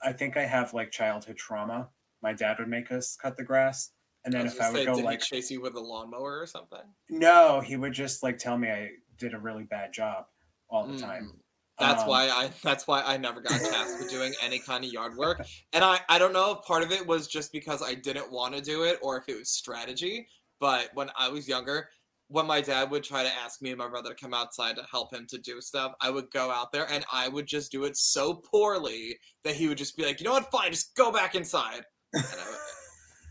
[0.02, 1.88] I think I have like childhood trauma.
[2.22, 3.90] My dad would make us cut the grass,
[4.24, 6.40] and then was if I would say, go like, he chase you with a lawnmower
[6.40, 6.82] or something?
[7.10, 10.26] no, he would just like tell me I did a really bad job
[10.68, 11.40] all the time.
[11.78, 14.92] That's Um, why I that's why I never got tasked with doing any kind of
[14.92, 15.46] yard work.
[15.72, 18.54] And I I don't know if part of it was just because I didn't want
[18.54, 20.26] to do it or if it was strategy,
[20.60, 21.88] but when I was younger,
[22.26, 24.82] when my dad would try to ask me and my brother to come outside to
[24.90, 27.84] help him to do stuff, I would go out there and I would just do
[27.84, 31.10] it so poorly that he would just be like, you know what, fine, just go
[31.12, 31.84] back inside.
[32.12, 32.58] And I would-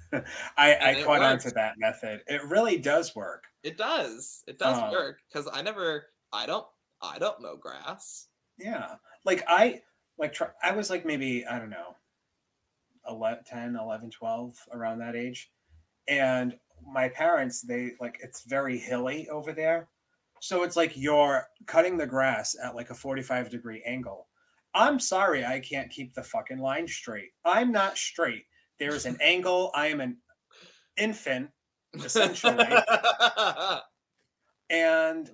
[0.58, 2.22] I, I caught on to that method.
[2.28, 3.44] It really does work.
[3.62, 4.42] it does.
[4.48, 4.92] It does Oh.
[4.92, 6.66] work because I never, I don't,
[7.02, 8.27] I don't mow grass.
[8.58, 8.96] Yeah.
[9.26, 9.82] Like I
[10.18, 11.96] like try, I was like maybe I don't know
[13.08, 15.52] 11 10 11 12 around that age.
[16.08, 19.88] And my parents they like it's very hilly over there.
[20.40, 24.28] So it's like you're cutting the grass at like a 45 degree angle.
[24.74, 27.32] I'm sorry I can't keep the fucking line straight.
[27.44, 28.46] I'm not straight.
[28.80, 29.72] There is an angle.
[29.76, 30.18] I am an
[30.98, 31.50] infant
[31.94, 32.58] essentially.
[34.70, 35.30] and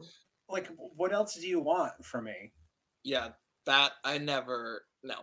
[0.49, 2.51] like what else do you want from me?
[3.03, 3.29] Yeah,
[3.65, 4.85] that I never.
[5.03, 5.15] No.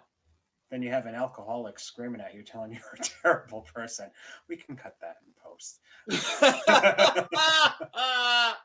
[0.71, 4.11] then you have an alcoholic screaming at you telling you're a terrible person.
[4.49, 5.81] We can cut that in post.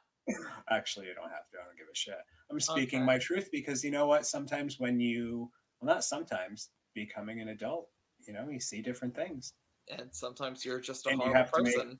[0.70, 1.58] Actually, you don't have to.
[1.62, 2.16] I don't give a shit.
[2.50, 3.06] I'm speaking Okay.
[3.06, 4.26] my truth because you know what?
[4.26, 7.90] Sometimes when you, well, not sometimes, becoming an adult,
[8.28, 9.54] you know, you see different things.
[9.96, 12.00] and sometimes you're just a And horrible to make- person.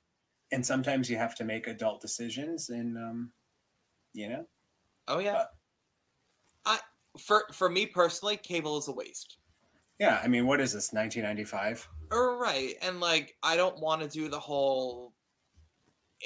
[0.52, 2.68] And sometimes you have to make adult decisions.
[2.70, 3.32] And, um,
[4.12, 4.44] you know,
[5.08, 5.32] Oh yeah.
[5.34, 5.52] But-
[6.64, 6.80] I
[7.18, 9.38] for for me personally, cable is a waste.
[9.98, 11.88] yeah, I mean, what is this, 1995?
[12.12, 15.12] Uh, right, and like I don't want to do the whole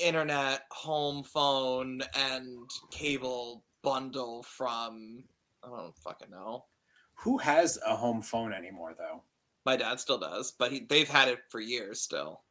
[0.00, 5.24] internet, home phone, and cable bundle from
[5.64, 6.64] I don't fucking know.
[7.14, 9.22] Who has a home phone anymore, though?
[9.66, 12.42] My dad still does, but he, they've had it for years still.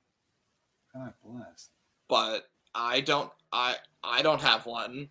[0.94, 1.70] God bless.
[2.08, 2.44] But
[2.76, 3.32] I don't.
[3.52, 5.10] I I don't have one.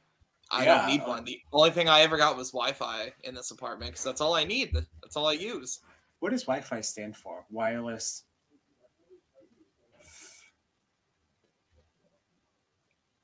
[0.51, 1.25] I Yeah, don't need one.
[1.25, 4.45] The only thing I ever got was Wi-Fi in this apartment because that's all I
[4.45, 4.75] need.
[5.03, 5.81] That's all I use.
[6.21, 7.45] What does Wi Fi stand for?
[7.51, 8.25] Wireless.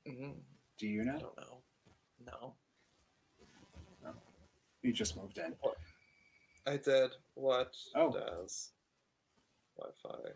[0.06, 0.34] Mhm.
[0.78, 1.16] Do you know?
[1.16, 1.62] I don't know.
[2.20, 2.54] No.
[4.82, 5.56] You just moved in.
[6.66, 7.10] I did.
[7.34, 8.12] What Oh.
[8.12, 8.72] does
[9.78, 10.34] Wi-Fi?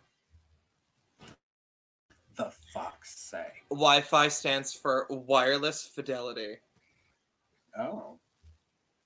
[2.37, 3.63] The fuck's say?
[3.69, 6.57] Wi-Fi stands for wireless fidelity.
[7.79, 8.19] Oh,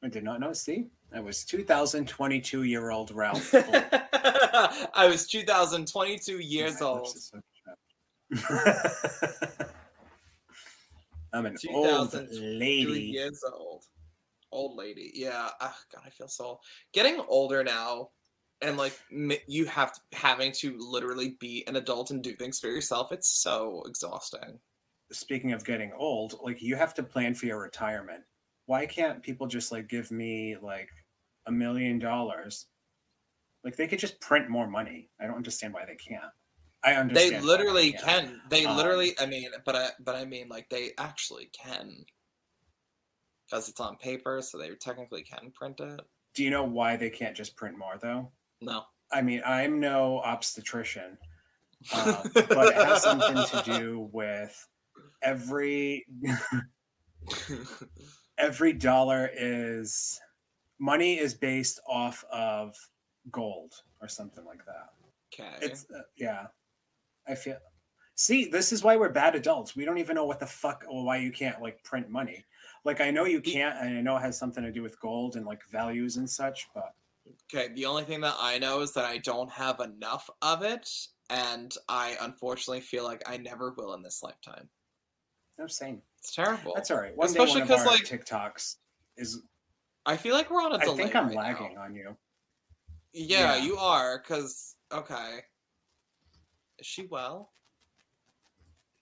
[0.03, 0.53] I did not know.
[0.53, 3.55] See, I was 2022 year old Ralph.
[3.55, 7.01] I was 2022 years old.
[7.01, 7.41] lips is so
[8.41, 9.73] chapped.
[11.35, 13.01] I'm an old lady.
[13.01, 13.85] years old.
[14.51, 15.13] Old lady.
[15.15, 15.49] Yeah.
[15.61, 16.59] Ah, God, I feel so old.
[16.93, 18.11] Getting older now,
[18.61, 18.99] and like
[19.47, 23.13] you have to, having to literally be an adult and do things for yourself.
[23.13, 24.59] It's so exhausting.
[25.11, 28.23] Speaking of getting old, like you have to plan for your retirement.
[28.66, 30.88] Why can't people just like give me like
[31.46, 32.66] a million dollars?
[33.64, 35.11] Like they could just print more money.
[35.20, 36.25] I don't understand why they can't.
[36.85, 37.37] I understand.
[37.37, 38.05] They literally can't.
[38.05, 38.40] can.
[38.51, 39.14] They Um, literally.
[39.20, 42.05] I mean, but I but I mean, like they actually can,
[43.46, 46.01] because it's on paper, so they technically can print it.
[46.35, 48.33] Do you know why they can't just print more though?
[48.61, 48.85] No.
[49.12, 51.18] I mean, I'm no obstetrician,
[51.94, 54.68] um, but it has something to do with
[55.22, 56.07] every
[58.38, 60.21] every dollar is
[60.79, 62.75] money is based off of
[63.31, 64.90] gold or something like that.
[65.33, 65.64] okay.
[65.64, 66.47] It's uh, yeah.
[67.29, 67.59] I feel.
[68.14, 69.75] See, this is why we're bad adults.
[69.75, 72.45] We don't even know what the fuck or why you can't like print money.
[72.85, 75.37] Like I know you can't, and I know it has something to do with gold
[75.37, 76.68] and like values and such.
[76.75, 76.92] But
[77.53, 80.88] Okay, the only thing that I know is that I don't have enough of it,
[81.31, 84.68] and I unfortunately feel like I never will in this lifetime.
[85.61, 86.75] I'm saying It's terrible.
[86.75, 87.17] that's all right.
[87.17, 88.77] One Especially day one of 'cause, our like, TikToks
[89.17, 89.43] is.
[90.07, 90.95] I feel like we're on a delay.
[90.95, 91.41] I think I'm right now.
[91.43, 92.17] lagging on you.
[93.12, 93.62] Yeah, Yeah.
[93.65, 95.41] you are, because okay.
[96.79, 97.53] Is she well?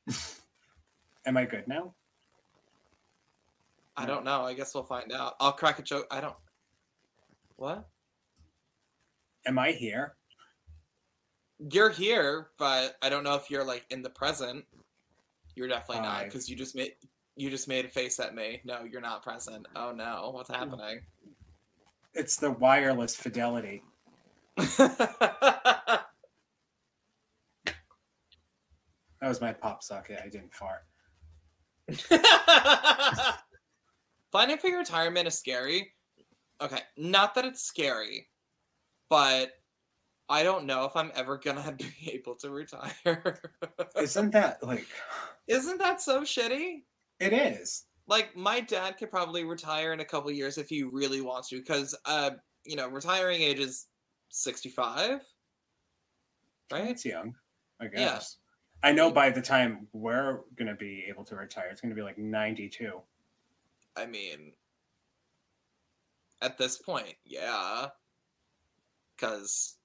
[1.26, 1.94] Am I good now?
[3.96, 4.42] I don't know.
[4.44, 5.36] I guess we'll find out.
[5.40, 6.06] I'll crack a joke.
[6.10, 6.36] I don't.
[7.56, 7.88] What?
[9.46, 10.16] Am I here?
[11.70, 14.64] You're here, but I don't know if you're like in the present.
[15.54, 16.94] You're definitely not because you just made
[17.36, 18.60] you just made a face at me.
[18.64, 19.66] No, you're not present.
[19.76, 21.00] Oh no, what's happening?
[22.14, 23.82] It's the wireless fidelity.
[29.20, 30.18] That was my pop socket.
[30.24, 30.86] I didn't fart.
[34.32, 35.92] Planning for your retirement is scary.
[36.62, 38.28] Okay, not that it's scary,
[39.10, 39.50] but
[40.28, 43.40] I don't know if I'm ever gonna be able to retire.
[43.96, 44.86] Isn't that like
[45.50, 46.84] Isn't that so shitty?
[47.18, 47.84] it is?
[48.06, 51.58] Like my dad could probably retire in a couple years if he really wants to,
[51.58, 52.30] because uh,
[52.64, 53.86] you know, retiring age is
[54.28, 55.20] sixty-five,
[56.72, 56.90] right?
[56.90, 57.34] It's young,
[57.80, 57.90] I Yeah.
[58.14, 58.36] guess.
[58.82, 62.16] I know by the time we're gonna be able to retire, it's gonna be like
[62.16, 63.02] 92.
[63.96, 64.52] I mean,
[66.40, 67.88] at this point, yeah,
[69.16, 69.76] because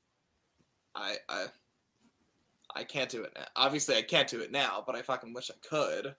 [0.96, 1.48] I I
[2.76, 3.46] I can't do it now.
[3.56, 6.16] Obviously, I can't do it now, but I fucking wish I could.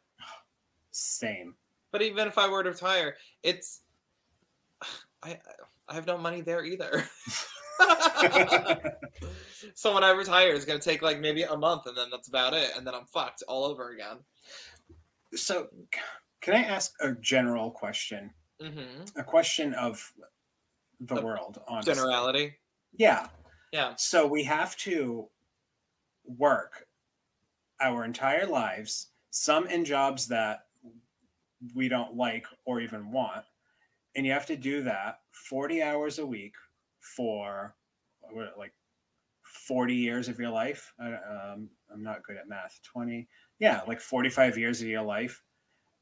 [0.90, 1.54] Same.
[1.92, 3.82] But even if I were to retire, it's
[5.22, 5.38] I
[5.88, 7.04] I have no money there either.
[9.74, 12.54] so when I retire, it's gonna take like maybe a month, and then that's about
[12.54, 14.18] it, and then I'm fucked all over again.
[15.34, 15.68] So,
[16.40, 18.30] can I ask a general question?
[18.60, 20.12] hmm A question of
[21.00, 21.94] the The world, honestly.
[21.94, 22.54] Generality,
[22.96, 23.28] Yeah.
[23.72, 23.94] yeah.
[23.96, 25.28] So we have to
[26.26, 26.86] work
[27.80, 30.60] our entire lives, some in jobs that
[31.74, 33.44] we don't like or even want.
[34.14, 36.54] And you have to do that 40 hours a week
[37.00, 37.74] for
[38.58, 38.72] like
[39.42, 40.92] 40 years of your life.
[41.00, 42.80] Um, I'm not good at math.
[42.82, 45.42] 20, yeah, like 45 years of your life.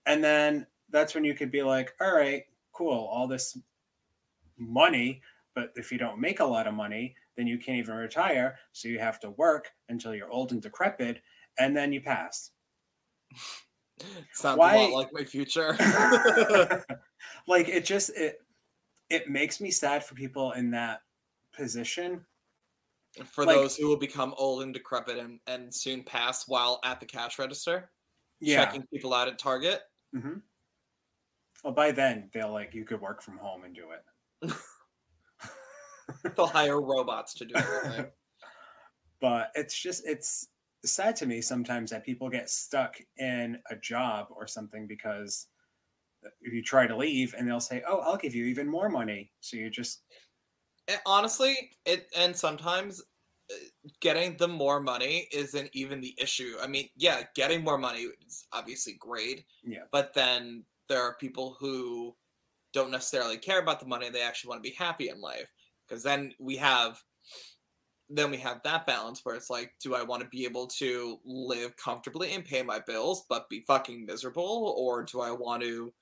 [0.06, 3.58] And then that's when you could be like, all right, cool, all this
[4.56, 5.22] money.
[5.54, 8.56] But if you don't make a lot of money, then you can't even retire.
[8.72, 11.20] So you have to work until you're old and decrepit,
[11.58, 12.50] and then you pass.
[14.32, 15.76] Sounds a lot like my future.
[17.46, 18.38] like it just it
[19.10, 21.00] it makes me sad for people in that
[21.52, 22.24] position.
[23.24, 26.98] For Like- those who will become old and decrepit and, and soon pass while at
[26.98, 27.90] the cash register,
[28.40, 28.64] Yeah.
[28.64, 29.82] checking people out at Target.
[30.12, 30.38] hmm
[31.62, 34.50] Well, by then they'll like you could work from home and do it.
[36.36, 38.06] They'll hire robots to do everything.
[39.20, 40.48] but it's just it's
[40.84, 45.48] sad to me sometimes that people get stuck in a job or something because
[46.42, 49.30] if you try to leave and they'll say oh i'll give you even more money
[49.40, 50.02] so you just
[50.88, 53.02] And honestly, it and sometimes
[53.50, 53.54] uh,
[54.00, 56.56] getting the more money isn't even the issue.
[56.62, 59.44] I mean, yeah, getting more money is obviously great.
[59.62, 59.84] Yeah.
[59.92, 62.14] But then there are people who
[62.72, 64.10] don't necessarily care about the money.
[64.10, 65.50] They actually want to be happy in life.
[65.94, 67.00] Because then we have
[68.10, 71.20] then we have that balance where it's like, do I want to be able to
[71.24, 74.74] live comfortably and pay my bills but be fucking miserable?
[74.76, 75.92] Or do I want to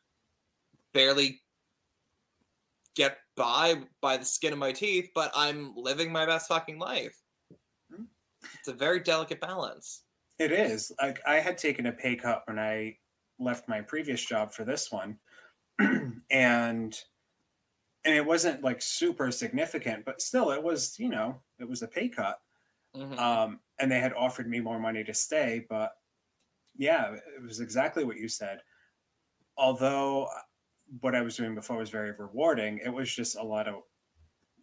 [0.95, 1.43] barely
[2.97, 7.17] get by by the skin of my teeth, but I'm living my best fucking life.
[7.95, 8.05] Hmm.
[8.59, 10.05] It's a very delicate balance.
[10.39, 10.91] It is.
[11.03, 12.97] Like I had taken a pay cut when I
[13.39, 15.19] left my previous job for this one.
[16.31, 16.99] and
[18.05, 21.89] and it wasn't like super significant, but still it was, you know, it was a
[21.89, 22.41] pay cut.
[22.95, 23.19] Mhm.
[23.19, 25.93] Um and they had offered me more money to stay, but
[26.77, 28.63] yeah, it was exactly what you said.
[29.57, 30.43] Although uh,
[31.01, 33.83] what I was doing before was very rewarding, it was just a lot of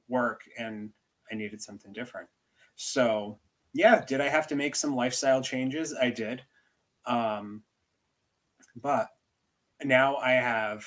[0.07, 0.93] work and
[1.31, 2.29] I needed something different.
[2.75, 3.39] So,
[3.73, 5.93] yeah, did I have to make some lifestyle changes?
[5.95, 6.45] I did.
[7.05, 7.65] Um,
[8.75, 9.09] but
[9.83, 10.85] now I have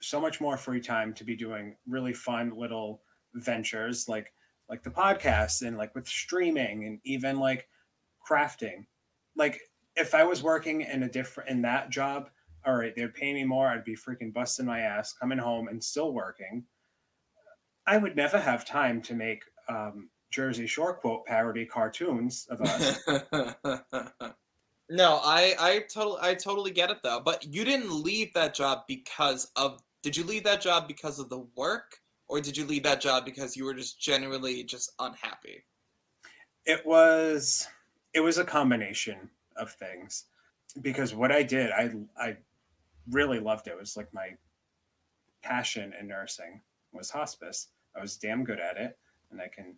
[0.00, 3.02] so much more free time to be doing really fun little
[3.34, 4.32] ventures like
[4.68, 7.68] like the podcast and like with streaming and even like
[8.28, 8.86] crafting.
[9.36, 9.60] Like
[9.96, 12.30] if I was working in a different in that job,
[12.66, 13.68] all right, they'd pay me more.
[13.68, 16.64] I'd be freaking busting my ass, coming home and still working.
[17.86, 23.00] I would never have time to make um, Jersey Shore quote parody cartoons of us.
[24.90, 27.20] no, I I totally I totally get it though.
[27.24, 31.28] But you didn't leave that job because of did you leave that job because of
[31.28, 31.96] the work
[32.28, 35.64] or did you leave that job because you were just genuinely just unhappy?
[36.68, 37.66] it was
[38.12, 40.26] it was a combination of things
[40.82, 42.36] because what I did, I I
[43.10, 43.70] really loved it.
[43.70, 44.30] It was like my
[45.42, 46.60] passion in nursing
[46.92, 47.68] was hospice.
[47.96, 48.98] I was damn good at it,
[49.30, 49.74] and I can,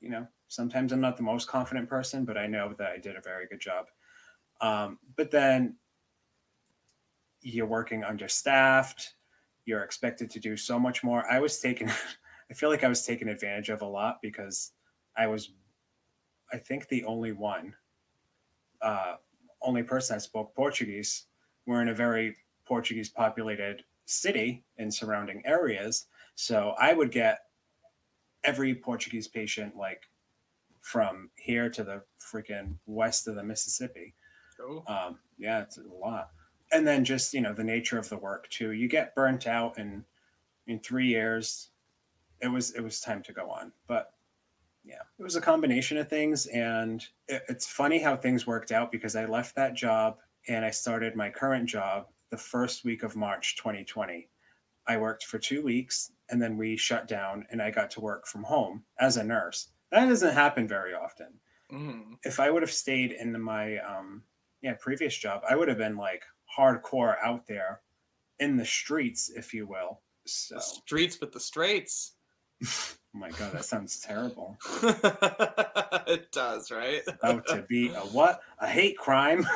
[0.00, 3.16] you know, sometimes I'm not the most confident person, but I know that I did
[3.16, 3.86] a very good job.
[4.60, 5.76] Um, but then
[7.40, 9.14] you're working understaffed.
[9.64, 11.24] You're expected to do so much more.
[11.30, 11.90] I was taken.
[12.50, 14.72] I feel like I was taken advantage of a lot because
[15.16, 15.52] I was
[16.52, 17.74] I think the only one,
[18.82, 19.14] uh,
[19.62, 21.26] only person that spoke Portuguese.
[21.66, 22.36] We're in a very
[22.66, 26.06] Portuguese populated city and surrounding areas.
[26.34, 27.40] So I would get
[28.44, 30.02] every Portuguese patient like
[30.82, 34.14] from here to the freaking west of the Mississippi.
[34.60, 34.84] Oh.
[34.86, 36.30] Um, yeah, it's a lot.
[36.72, 38.72] And then just, you know, the nature of the work too.
[38.72, 40.04] You get burnt out and
[40.66, 41.70] in three years
[42.40, 43.72] it was it was time to go on.
[43.86, 44.12] But
[44.84, 46.46] yeah, it was a combination of things.
[46.46, 50.18] And it, it's funny how things worked out because I left that job
[50.48, 54.28] and I started my current job the first week of March 2020.
[54.88, 58.26] I worked for two weeks and then we shut down and I got to work
[58.26, 59.68] from home as a nurse.
[59.92, 61.28] That doesn't happen very often.
[61.72, 62.18] Mm.
[62.24, 64.22] if I would have stayed in my um
[64.60, 66.22] yeah previous job, I would have been like
[66.56, 67.80] hardcore out there
[68.38, 70.00] in the streets, if you will.
[70.26, 72.12] So, The streets with the straights.
[72.64, 74.56] oh my god, that sounds terrible.
[76.06, 77.02] it does, right?
[77.08, 78.40] About to be a what?
[78.60, 79.46] A hate crime.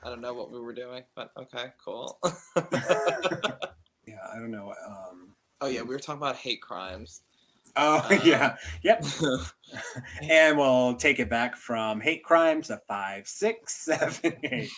[0.00, 2.18] I don't know what we were doing, but okay, cool.
[4.06, 4.72] yeah, I don't know.
[4.86, 7.22] Um, oh yeah, we were talking about hate crimes.
[7.78, 9.04] Oh Uh, yeah, yep.
[10.22, 14.70] And we'll take it back from hate crimes to five, six, seven, eight.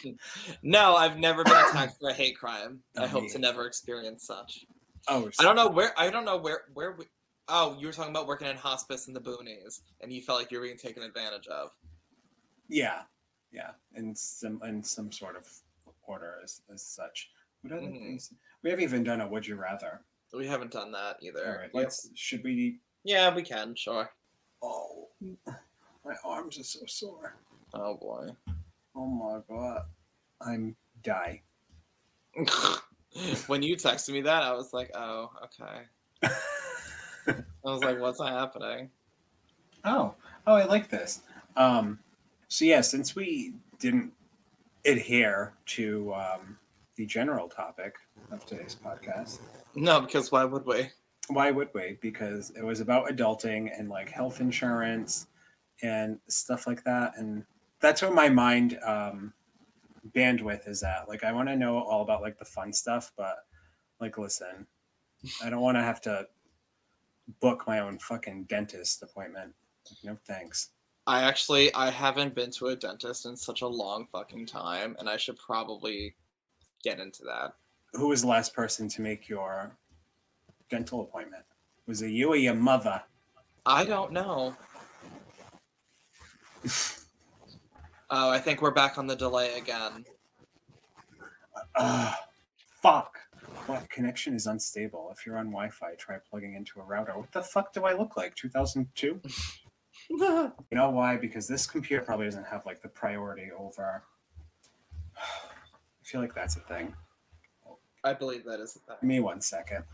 [0.64, 2.80] no, I've never been attacked for a hate crime.
[2.98, 3.32] I Oh, hope yeah.
[3.34, 4.64] to never experience such.
[5.06, 5.92] Oh, I don't know where.
[5.96, 6.62] I don't know where.
[6.74, 7.04] Where we.
[7.46, 10.50] Oh, you were talking about working in hospice in the boonies, and you felt like
[10.50, 11.70] you were being taken advantage of.
[12.68, 13.02] Yeah,
[13.52, 15.46] yeah, in some in some sort of
[16.02, 17.30] order as, as such.
[17.62, 17.92] What other Mhm.
[18.00, 18.32] things?
[18.64, 20.00] We haven't even done a would you rather.
[20.32, 21.46] We haven't done that either.
[21.46, 22.10] All right, let's.
[22.16, 22.80] Should we?
[23.04, 23.74] Yeah, we can.
[23.74, 24.10] Sure.
[24.62, 25.08] Oh,
[26.04, 27.34] my arms are so sore.
[27.74, 28.28] Oh boy.
[28.94, 29.82] Oh my god,
[30.40, 31.40] I'm die.
[33.46, 35.82] when you texted me that, I was like, oh, okay.
[37.26, 37.34] I
[37.64, 38.90] was like, what's happening?
[39.84, 40.14] Oh,
[40.46, 41.20] oh, I like this.
[41.56, 41.98] Um,
[42.48, 44.12] so yeah, since we didn't
[44.84, 46.58] adhere to um,
[46.96, 47.96] the general topic
[48.30, 49.40] of today's podcast,
[49.74, 50.90] No, because why would we?
[51.30, 51.98] Why would we?
[52.00, 55.26] Because it was about adulting and like health insurance
[55.82, 57.44] and stuff like that, and
[57.80, 59.32] that's where my mind um,
[60.14, 61.08] bandwidth is at.
[61.08, 63.36] Like, I want to know all about like the fun stuff, but
[64.00, 64.66] like, listen,
[65.42, 66.26] I don't want to have to
[67.40, 69.54] book my own fucking dentist appointment.
[70.04, 70.70] No thanks.
[71.06, 75.08] I actually I haven't been to a dentist in such a long fucking time, and
[75.08, 76.14] I should probably
[76.84, 77.54] get into that.
[77.94, 79.76] who was the last person to make your
[80.70, 81.44] dental appointment?
[81.86, 83.02] Was it you or your mother?
[83.66, 84.54] I don't know.
[88.10, 90.04] oh, I think we're back on the delay again.
[91.76, 92.18] Ah,
[92.82, 93.18] fuck.
[93.66, 95.12] What connection is unstable?
[95.16, 97.12] If you're on Wi-Fi, try plugging into a router.
[97.16, 98.34] What the fuck do I look like?
[98.36, 99.20] 2002?
[100.08, 101.16] You know why?
[101.16, 104.02] Because this computer probably doesn't have like the priority over.
[105.16, 106.94] I feel like that's a thing.
[108.02, 109.08] I believe that is Give thing.
[109.08, 109.84] me one second.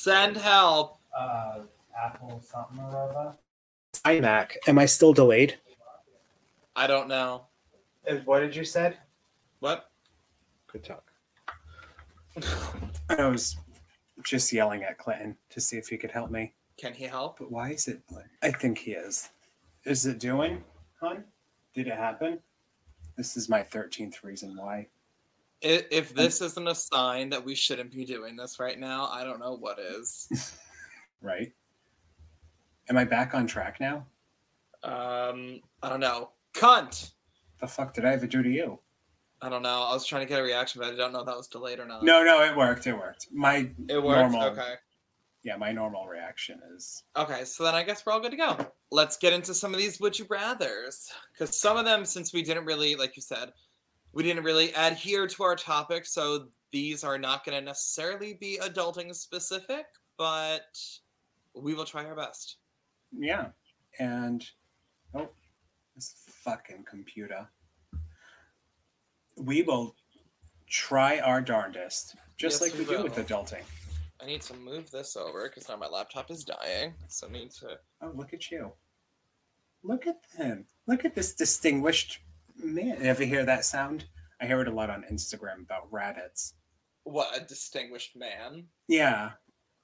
[0.00, 0.98] Send help.
[1.14, 1.58] Uh,
[1.94, 3.36] Apple something or other.
[4.06, 4.52] iMac.
[4.66, 5.58] Am I still delayed?
[6.74, 7.48] I don't know.
[8.24, 8.96] What did you said?
[9.58, 9.90] What?
[10.72, 11.04] Good talk.
[13.10, 13.58] I was
[14.24, 16.54] just yelling at Clinton to see if he could help me.
[16.78, 17.38] Can he help?
[17.38, 18.00] But why is it?
[18.42, 19.28] I think he is.
[19.84, 20.64] Is it doing,
[20.98, 21.24] hon?
[21.74, 22.38] Did it happen?
[23.18, 24.86] This is my 13th reason why.
[25.62, 29.24] I- If this isn't a sign that we shouldn't be doing this right now, I
[29.24, 30.28] don't know what is.
[31.22, 31.52] Right?
[32.88, 34.06] Am I back on track now?
[34.82, 36.30] Um, I don't know.
[36.54, 37.10] Cunt.
[37.60, 38.78] The fuck did I ever do to you?
[39.42, 39.82] I don't know.
[39.82, 41.78] I was trying to get a reaction, but I don't know if that was delayed
[41.78, 42.02] or not.
[42.02, 42.86] No, no, it worked.
[42.86, 43.26] It worked.
[43.30, 44.32] My it worked.
[44.32, 44.74] normal- Okay.
[45.42, 48.56] yeah, my normal reaction is Okay, so then I guess we're all good to go.
[48.90, 51.12] Let's get into some of these would you rather's.
[51.32, 53.52] Because some of them, since we didn't really, like you said,
[54.12, 58.58] we didn't really adhere to our topic, so these are not going to necessarily be
[58.62, 59.86] adulting specific,
[60.18, 60.78] but
[61.54, 62.56] we will try our best.
[63.16, 63.48] yeah.
[63.98, 64.46] And
[65.14, 65.28] oh,
[65.96, 67.48] this fucking computer.
[69.36, 69.96] We will
[70.68, 73.62] try our darndest, just Yes, like we we do with adulting.
[74.22, 76.94] I need to move this over because now my laptop is dying.
[77.08, 77.78] So I need to.
[78.02, 78.70] Oh, look at you.
[79.82, 80.66] Look at him.
[80.86, 82.20] Look at this distinguished
[82.64, 82.98] man.
[83.02, 84.04] Ever hear that sound?
[84.40, 86.54] I hear it a lot on Instagram about rabbits.
[87.04, 88.66] What a distinguished man!
[88.88, 89.30] Yeah.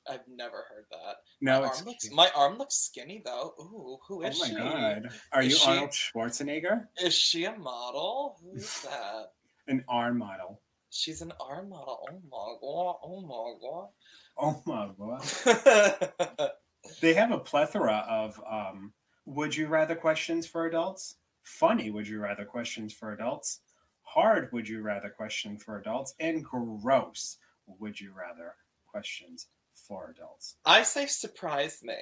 [0.09, 1.17] I've never heard that.
[1.41, 3.55] No, my it's arm looks my arm looks skinny though.
[3.61, 4.55] Ooh, who Oh my she?
[4.55, 5.09] god.
[5.33, 6.87] Are Is you she- Arnold Schwarzenegger?
[7.03, 8.37] Is she a model?
[8.41, 9.33] Who's that?
[9.67, 10.63] An arm model.
[10.91, 11.99] She's an arm model.
[12.09, 12.97] Oh my god!
[13.03, 13.91] Oh
[14.39, 15.23] Oh my god.
[15.57, 16.51] Oh my god!
[17.01, 18.93] They have a plethora of um
[19.25, 21.17] would you rather questions for adults,
[21.47, 23.61] funny would you rather questions for adults,
[24.03, 28.55] hard would you rather question for adults, and gross would you rather
[28.87, 30.57] questions for adults.
[30.65, 31.97] I say surprise me.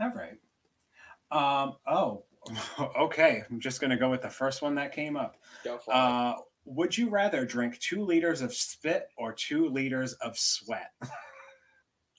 [0.00, 0.38] All right.
[1.30, 2.24] Um, oh,
[2.98, 3.42] okay.
[3.50, 5.36] I'm just going to go with the first one that came up.
[5.64, 5.96] Go for it.
[5.96, 6.34] Uh,
[6.66, 10.92] would you rather drink two liters of spit or two liters of sweat?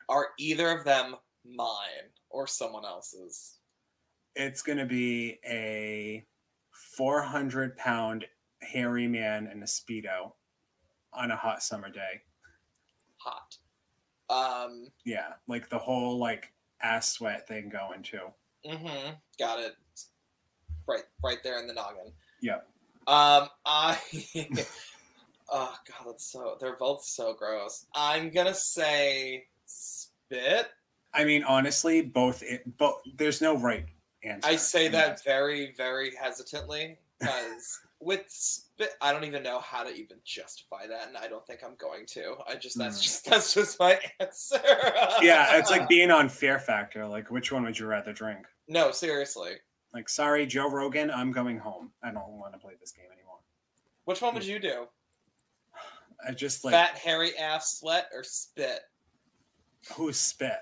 [0.10, 1.16] Are either of them
[1.46, 3.60] mine or someone else's?
[4.36, 6.26] It's going to be a
[6.72, 8.26] 400 pound
[8.62, 10.34] hairy man in a Speedo
[11.14, 12.22] on a hot summer day.
[13.18, 13.58] Hot.
[14.30, 15.34] Um, Yeah.
[15.48, 18.20] Like the whole, like, ass sweat thing going too.
[18.66, 19.12] Mm-hmm.
[19.40, 19.74] Got it.
[20.88, 22.12] Right, right there in the noggin.
[22.42, 22.68] Yep.
[23.08, 23.98] Um, I.
[25.50, 26.58] oh god, that's so.
[26.60, 27.86] They're both so gross.
[27.96, 30.68] I'm gonna say spit.
[31.14, 32.44] I mean, honestly, both.
[32.44, 33.02] It, both.
[33.16, 33.86] There's no right
[34.26, 34.48] answer.
[34.50, 39.90] I say that very, very hesitantly because with spit, I don't even know how to
[39.94, 42.36] even justify that, and I don't think I'm going to.
[42.48, 43.04] I just that's Mm.
[43.04, 44.60] just that's just my answer.
[45.22, 47.06] Yeah, it's like being on Fear Factor.
[47.08, 48.46] Like, which one would you rather drink?
[48.68, 49.54] no, seriously.
[49.94, 51.92] Like, sorry, Joe Rogan, I'm going home.
[52.04, 53.38] I don't want to play this game anymore.
[54.04, 54.88] Which one would you do?
[56.28, 58.82] I just like Fat, hairy ass sweat or spit?
[59.94, 60.58] who's spit?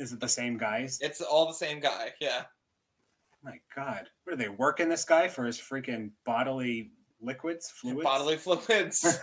[0.00, 0.98] Is it the same guys?
[1.02, 2.12] It's all the same guy.
[2.20, 2.44] Yeah.
[3.44, 6.90] My God, what are they working this guy for his freaking bodily
[7.20, 8.02] liquids, fluids?
[8.02, 9.20] Bodily fluids.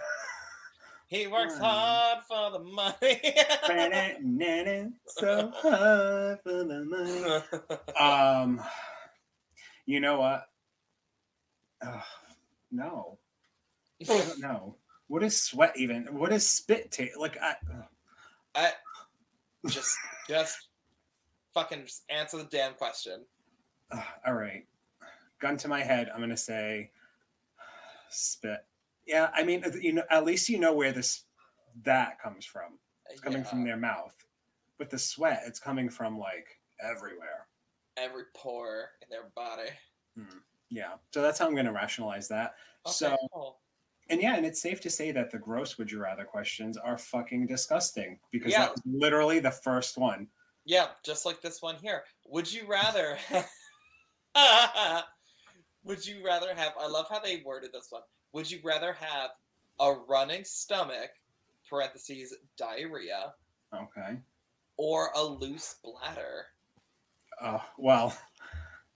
[1.07, 1.63] he works Hmm.
[1.63, 3.21] hard for the money.
[5.07, 7.79] so hard for the money.
[7.99, 8.61] Um,
[9.87, 10.45] you know what?
[11.81, 12.03] Ugh,
[12.71, 13.17] no,
[14.01, 14.75] I don't know.
[15.07, 16.03] What is sweat even?
[16.19, 17.17] What is spit taste?
[17.17, 17.55] Like, I.
[18.55, 18.71] I
[19.67, 19.95] just
[20.27, 20.66] just
[21.57, 23.21] fucking just answer the damn question.
[23.91, 24.65] Ugh, all right.
[25.39, 26.91] Gun to my head, I'm gonna say
[28.09, 28.59] spit.
[29.05, 31.23] Yeah, I mean, you know, at least you know where this
[31.83, 32.77] that comes from.
[33.09, 34.13] It's coming from their mouth.
[34.77, 36.47] But the sweat, it's coming from like
[36.79, 37.47] everywhere.
[37.95, 39.69] every pore in their body.
[40.15, 40.37] Hmm.
[40.69, 40.93] Yeah.
[41.11, 42.53] So that's how I'm gonna rationalize that.
[42.85, 43.59] Okay, So cool.
[44.09, 46.97] and yeah, and it's safe to say that the gross would you rather questions are
[46.97, 48.63] fucking disgusting because Yeah.
[48.65, 50.27] that was literally the first one.
[50.67, 52.03] Yeah, just like this one here.
[52.27, 53.17] Would you rather?
[55.85, 56.73] would you rather have?
[56.77, 58.01] I love how they worded this one.
[58.33, 59.29] Would you rather have
[59.79, 61.09] a running stomach
[61.69, 63.33] (parentheses diarrhea)
[63.73, 64.17] Okay.
[64.75, 66.47] or a loose bladder?
[67.41, 68.17] Oh well.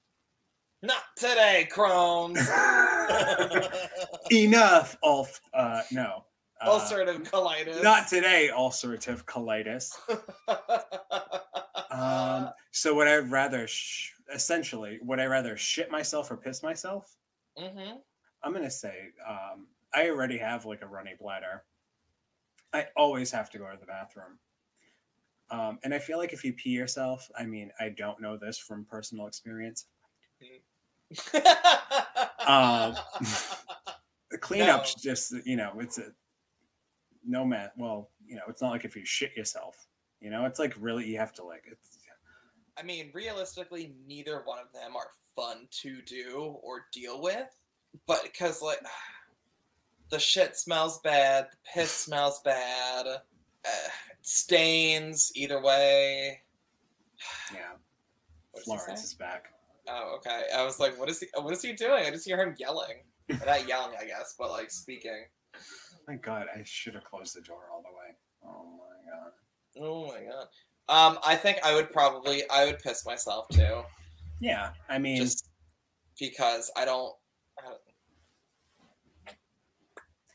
[0.83, 2.49] Not today, Crohn's.
[4.31, 4.97] Enough.
[5.03, 5.39] Ulf.
[5.53, 6.25] Uh, no.
[6.61, 7.81] Uh, Ulcerative colitis.
[7.81, 8.49] Not today.
[8.53, 9.91] Ulcerative colitis.
[11.91, 17.17] Um, so would I rather, sh- essentially, would I rather shit myself or piss myself?
[17.57, 17.97] hmm
[18.43, 21.63] I'm gonna say um, I already have like a runny bladder.
[22.73, 24.39] I always have to go to the bathroom,
[25.51, 28.57] um, and I feel like if you pee yourself, I mean, I don't know this
[28.57, 29.85] from personal experience.
[32.47, 32.95] Um,
[34.31, 36.13] The cleanup's just you know, it's a
[37.25, 37.69] no man.
[37.77, 39.87] Well, you know, it's not like if you shit yourself.
[40.19, 41.99] You know, it's like really you have to like it's
[42.77, 47.47] I mean, realistically, neither one of them are fun to do or deal with.
[48.07, 48.79] But because, like,
[50.09, 53.89] the shit smells bad, the piss smells bad, uh,
[54.21, 56.41] stains either way.
[57.53, 57.73] yeah.
[58.63, 59.53] Florence is back.
[59.87, 60.43] Oh, okay.
[60.55, 61.27] I was like, what is he?
[61.35, 62.05] What is he doing?
[62.05, 63.03] I just hear him yelling.
[63.45, 65.25] Not yelling, I guess, but like speaking.
[66.07, 68.15] My God, I should have closed the door all the way.
[68.43, 69.31] Oh my God.
[69.79, 70.47] Oh my god.
[70.89, 73.83] Um, I think I would probably I would piss myself too,
[74.39, 75.49] Yeah, I mean, just
[76.19, 77.13] because I don't.
[77.59, 77.77] I don't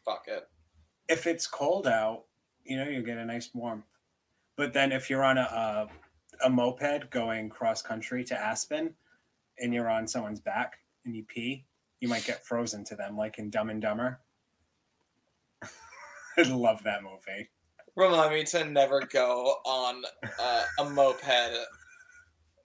[0.04, 0.48] fuck it.
[1.08, 2.24] if it's cold out,
[2.64, 3.84] you know, you get a nice warmth.
[4.56, 5.42] But then if you're on a
[6.42, 8.94] a, a moped going cross country to Aspen,
[9.58, 11.64] and you're on someone's back and you pee,
[12.00, 14.20] you might get frozen to them, like in Dumb and Dumber.
[16.38, 17.48] I love that movie.
[17.96, 20.02] Remind me to never go on
[20.38, 21.24] uh, a moped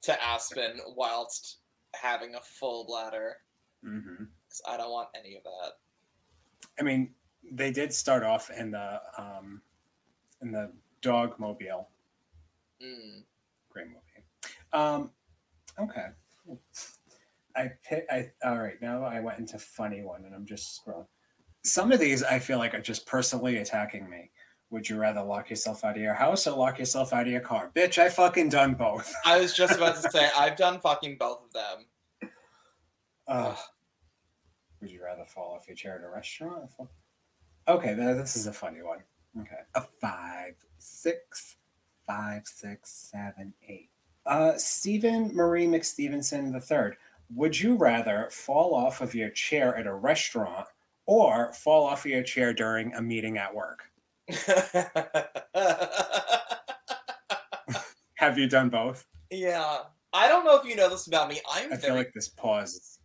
[0.03, 1.59] to Aspen whilst
[1.95, 3.35] having a full bladder.
[3.83, 5.73] hmm 'cause I don't want any of that.
[6.79, 7.13] I mean,
[7.49, 9.61] they did start off in the um,
[10.41, 11.89] in the dog mobile.
[12.83, 13.23] Mm.
[13.69, 14.25] Great movie.
[14.73, 15.11] Um,
[15.79, 16.07] okay.
[17.55, 18.05] I pick.
[18.09, 18.81] I all right.
[18.81, 21.07] Now I went into funny one, and I'm just scrolling.
[21.63, 24.31] Some of these I feel like are just personally attacking me.
[24.71, 27.41] Would you rather lock yourself out of your house or lock yourself out of your
[27.41, 27.71] car?
[27.75, 29.13] Bitch, I fucking done both.
[29.25, 32.31] I was just about to say I've done fucking both of them.
[33.27, 33.57] Ugh.
[34.79, 36.71] Would you rather fall off your chair at a restaurant?
[37.67, 38.99] Okay, this is a funny one.
[39.39, 41.57] Okay, a five, six,
[42.07, 43.89] five, six, seven, eight.
[44.25, 46.97] Uh, Stephen Marie McStevenson III.
[47.33, 50.67] Would you rather fall off of your chair at a restaurant
[51.11, 53.83] or fall off of your chair during a meeting at work?
[58.15, 59.05] Have you done both?
[59.29, 59.79] yeah.
[60.13, 61.39] I don't know if you know this about me.
[61.49, 62.99] I'm I very feel like this pause.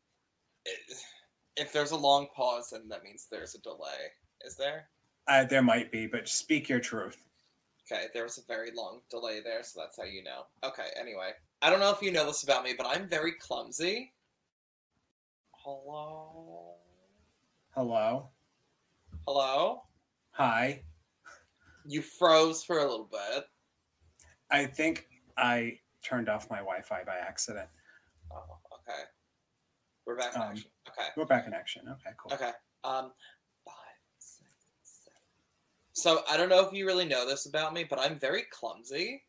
[1.56, 4.10] if there's a long pause, then that means there's a delay.
[4.44, 4.88] Is there?
[5.28, 7.24] Uh, there might be, but speak your truth.
[7.90, 10.46] Okay, there was a very long delay there, so that's how you know.
[10.64, 11.30] Okay, anyway.
[11.62, 14.12] I don't know if you know this about me, but I'm very clumsy.
[15.52, 16.75] Hello?
[17.76, 18.30] Hello.
[19.26, 19.82] Hello?
[20.30, 20.80] Hi.
[21.84, 23.44] You froze for a little bit.
[24.50, 25.06] I think
[25.36, 27.68] I turned off my Wi-Fi by accident.
[28.32, 28.36] Oh,
[28.72, 29.02] okay.
[30.06, 30.70] We're back in Um, action.
[30.88, 31.08] Okay.
[31.18, 31.82] We're back in action.
[31.86, 32.32] Okay, cool.
[32.32, 32.52] Okay.
[32.82, 33.12] Um,
[33.66, 33.74] five,
[34.16, 34.48] six,
[34.82, 35.20] seven.
[35.92, 39.22] So I don't know if you really know this about me, but I'm very clumsy,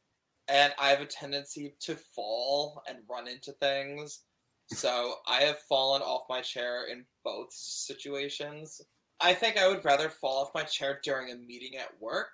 [0.47, 4.21] and I have a tendency to fall and run into things.
[4.69, 8.81] So I have fallen off my chair in both situations.
[9.19, 12.31] I think I would rather fall off my chair during a meeting at work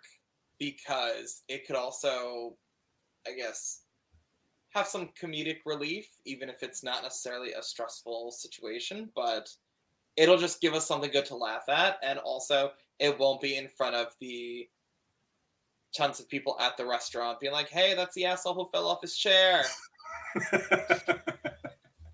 [0.60, 2.56] because it could also,
[3.28, 3.82] I guess,
[4.70, 9.10] have some comedic relief, even if it's not necessarily a stressful situation.
[9.16, 9.50] But
[10.16, 13.68] it'll just give us something good to laugh at and also it won't be in
[13.68, 14.68] front of the
[15.96, 19.02] tons of people at the restaurant being like hey that's the asshole who fell off
[19.02, 19.64] his chair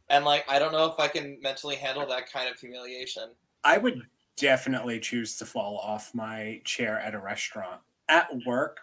[0.10, 3.30] and like i don't know if i can mentally handle that kind of humiliation
[3.64, 4.08] I would
[4.38, 7.82] definitely choose to fall off my chair at a restaurant.
[8.08, 8.80] At work,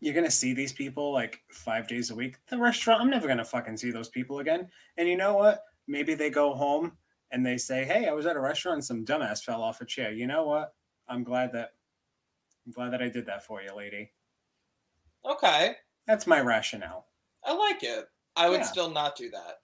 [0.00, 2.38] you're gonna see these people like five days a week.
[2.48, 4.68] The restaurant, I'm never gonna fucking see those people again.
[4.96, 5.62] And you know what?
[5.86, 6.98] Maybe they go home
[7.30, 9.84] and they say, "Hey, I was at a restaurant and some dumbass fell off a
[9.84, 10.74] chair." You know what?
[11.06, 11.74] I'm glad that
[12.66, 14.10] I'm glad that I did that for you, lady.
[15.24, 17.06] okay That's my rationale.
[17.44, 18.66] i like it i would Yeah.
[18.66, 19.58] still not do that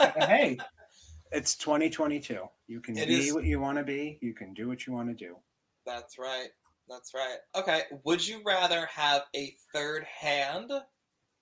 [0.00, 0.58] Okay, hey,
[1.32, 2.38] it's 2022.
[2.66, 4.18] You can It be is- what you want to be.
[4.22, 5.36] You can do what you want to do.
[5.86, 6.48] that's right
[6.88, 10.70] that's right okay would you rather have a third hand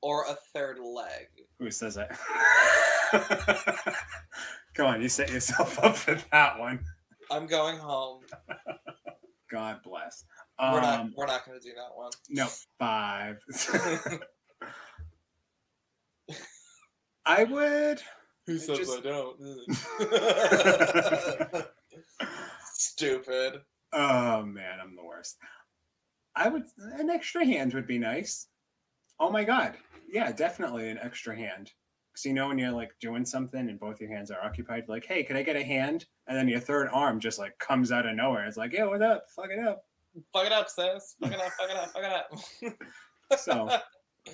[0.03, 1.29] or a third leg
[1.61, 2.11] Who says it?
[4.75, 6.81] Come on, you set yourself up for that one.
[7.31, 8.23] i'm going home
[9.51, 10.25] God bless.
[10.61, 12.47] we're not Um, we're not going to do that one no,
[12.79, 13.39] five.
[17.27, 18.01] I would.
[18.47, 19.37] Who says says I don't?
[22.75, 23.61] Stupid.
[23.93, 25.37] Oh man, I'm the worst.
[26.37, 26.65] I would.
[26.99, 28.47] An extra hand would be nice.
[29.19, 29.77] Oh my god,
[30.09, 31.73] yeah, definitely an extra hand.
[32.13, 35.05] Because you know when you're like doing something and both your hands are occupied, like,
[35.05, 36.07] hey, can I get a hand?
[36.29, 38.47] And then your third arm just like comes out of nowhere.
[38.47, 39.25] It's like, yeah, what up?
[39.35, 39.83] Fuck it up.
[40.33, 41.17] Fuck it up, sis.
[41.21, 42.31] Fuck it up, fuck it up, fuck it up.
[43.39, 43.69] So,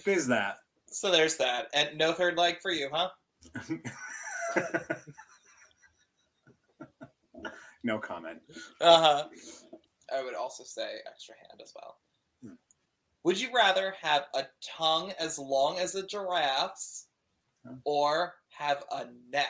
[0.05, 0.59] is that?
[0.93, 1.67] So there's that.
[1.75, 3.09] And no third leg for you, huh?
[7.85, 8.39] no comment.
[8.81, 9.25] Uh-huh.
[10.15, 11.97] I would also say extra hand as well.
[12.45, 12.55] Hmm.
[13.25, 17.07] Would you rather have a tongue as long as a giraffe's
[17.67, 17.75] Huh?
[17.85, 19.47] or have a neck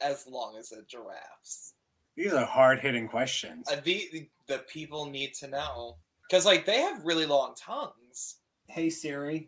[0.00, 1.74] as long as a giraffe's?
[2.16, 3.68] These are hard hitting questions.
[3.70, 5.98] Uh, the, the the people need to know
[6.28, 8.36] because like they have really long tongues.
[8.68, 9.46] Hey Siri, you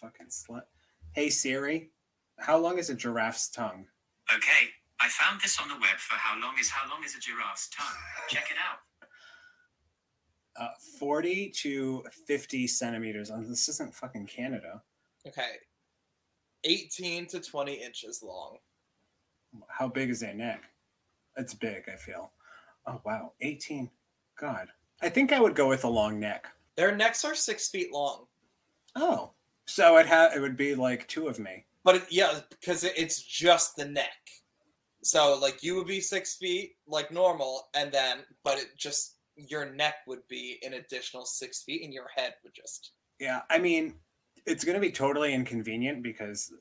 [0.00, 0.62] fucking slut.
[1.12, 1.90] Hey Siri,
[2.38, 3.86] how long is a giraffe's tongue?
[4.34, 4.68] Okay,
[5.00, 7.68] I found this on the web for how long is how long is a giraffe's
[7.68, 7.86] tongue.
[8.28, 8.78] Check it out.
[10.60, 13.30] Uh, 40 to 50 centimeters.
[13.30, 14.82] Uh, This isn't fucking Canada.
[15.26, 15.56] Okay,
[16.64, 18.56] eighteen to twenty inches long.
[19.68, 20.64] How big is their neck?
[21.36, 22.32] It's big, I feel.
[22.86, 23.32] Oh, wow.
[23.40, 23.90] 18.
[24.40, 24.68] God.
[25.02, 26.46] I think I would go with a long neck.
[26.76, 28.26] Their necks are six feet long,
[28.96, 29.32] Oh.
[29.70, 31.64] So it ha- it would be like two of me.
[31.84, 34.18] but it, yeah, because it, it's just the neck.
[35.02, 39.72] So like you would be six feet like normal, and then but it just your
[39.72, 43.94] neck would be an additional six feet, and your head would just Yeah, I mean,
[44.44, 46.52] it's going to be totally inconvenient because,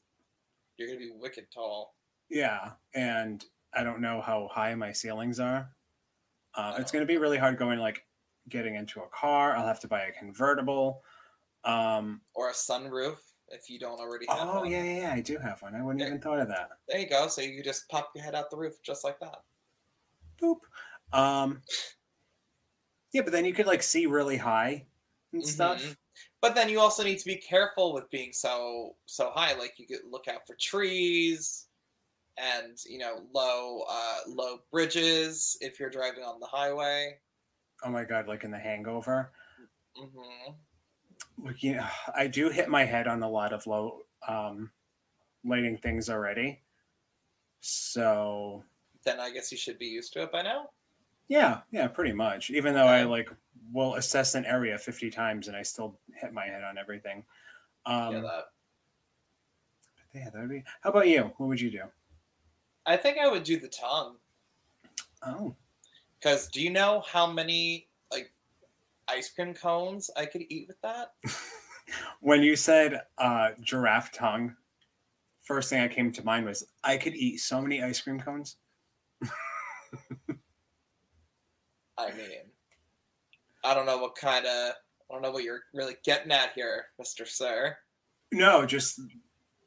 [0.77, 1.95] you're gonna be wicked tall.
[2.29, 3.43] yeah, and
[3.73, 5.69] I don't know how high my ceilings are.
[6.55, 6.93] Uh, it's Oh.
[6.93, 8.05] going to be really hard going like
[8.47, 9.55] getting into a car.
[9.55, 11.03] I'll have to buy a convertible.
[11.63, 13.17] Um, Or a sunroof
[13.49, 14.71] if you don't already have oh one.
[14.71, 15.75] yeah, yeah, yeah, I do have one.
[15.75, 16.07] I wouldn't Yeah.
[16.07, 16.69] even thought of that.
[16.87, 17.27] There you go.
[17.27, 19.43] So you just pop your head out the roof just like that.
[20.41, 20.59] Boop.
[21.11, 21.61] Um,
[23.11, 24.85] yeah, but then you could like see really high
[25.33, 25.81] and stuff.
[25.81, 25.97] Mhm.
[26.41, 29.53] But then you also need to be careful with being so so high.
[29.53, 31.67] Like you could look out for trees
[32.37, 37.19] and you know low uh, low bridges if you're driving on the highway.
[37.83, 39.31] Oh my god, like in the Hangover.
[39.95, 40.07] hmm
[40.47, 40.55] Like,
[41.59, 44.71] you know, I do hit my head on a lot of low um,
[45.45, 46.61] lighting things already.
[47.61, 48.63] So
[49.03, 50.69] Then I guess you should be used to it by now.
[51.27, 52.49] yeah, yeah, pretty much.
[52.49, 53.29] Even though I like
[53.71, 57.23] will assess an area fifty times and I still hit my head on everything.
[57.85, 58.43] Um, yeah, that.
[60.13, 60.63] yeah, that'd be.
[60.81, 61.31] How about you?
[61.37, 61.83] What would you do?
[62.85, 64.15] I think I would do the tongue
[65.21, 65.53] Oh,
[66.17, 67.88] because do you know how many
[69.09, 71.13] ice cream cones I could eat with that.
[72.21, 74.55] when you said uh, giraffe tongue,
[75.43, 78.57] first thing I came to mind was I could eat so many ice cream cones.
[81.97, 82.51] I mean,
[83.63, 84.73] I don't know what kind of
[85.09, 87.75] I don't know what you're really getting at here, Mister Sir.
[88.31, 89.01] No, just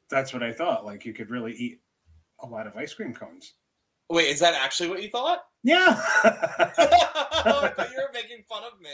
[0.09, 0.85] that's what I thought.
[0.85, 1.81] Like you could really eat
[2.39, 3.53] a lot of ice cream cones.
[4.09, 5.39] Wait, is that actually what you thought?
[5.65, 5.95] Yeah.
[6.25, 8.89] I thought you were making fun of me.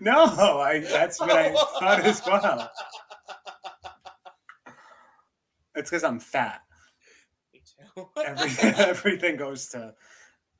[0.00, 0.14] no,
[0.60, 2.70] I that's what I thought as well.
[5.74, 6.60] It's because I'm fat.
[7.54, 7.62] Me
[7.96, 8.08] too.
[8.26, 9.94] Everything everything goes to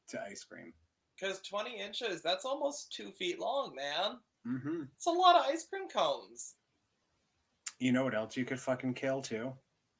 [0.08, 0.72] to ice cream.
[1.20, 4.18] Because 20 inches, that's almost two feet long, man.
[4.46, 6.54] hmm It's a lot of ice cream cones.
[7.78, 9.52] You know what else you could fucking kill too?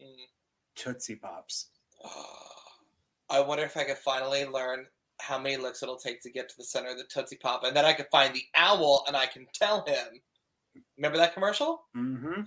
[0.03, 0.25] Mm.
[0.77, 1.67] Tootsie Pops.
[3.31, 4.87] I wonder if I could finally learn
[5.21, 7.77] how many licks it'll take to get to the center of the Tootsie Pop, and
[7.77, 10.21] then I could find the owl and I can tell him.
[10.97, 11.85] Remember that commercial?
[11.97, 12.43] Mm-hmm.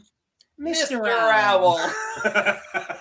[0.60, 1.08] Mr.
[1.08, 1.80] Owl.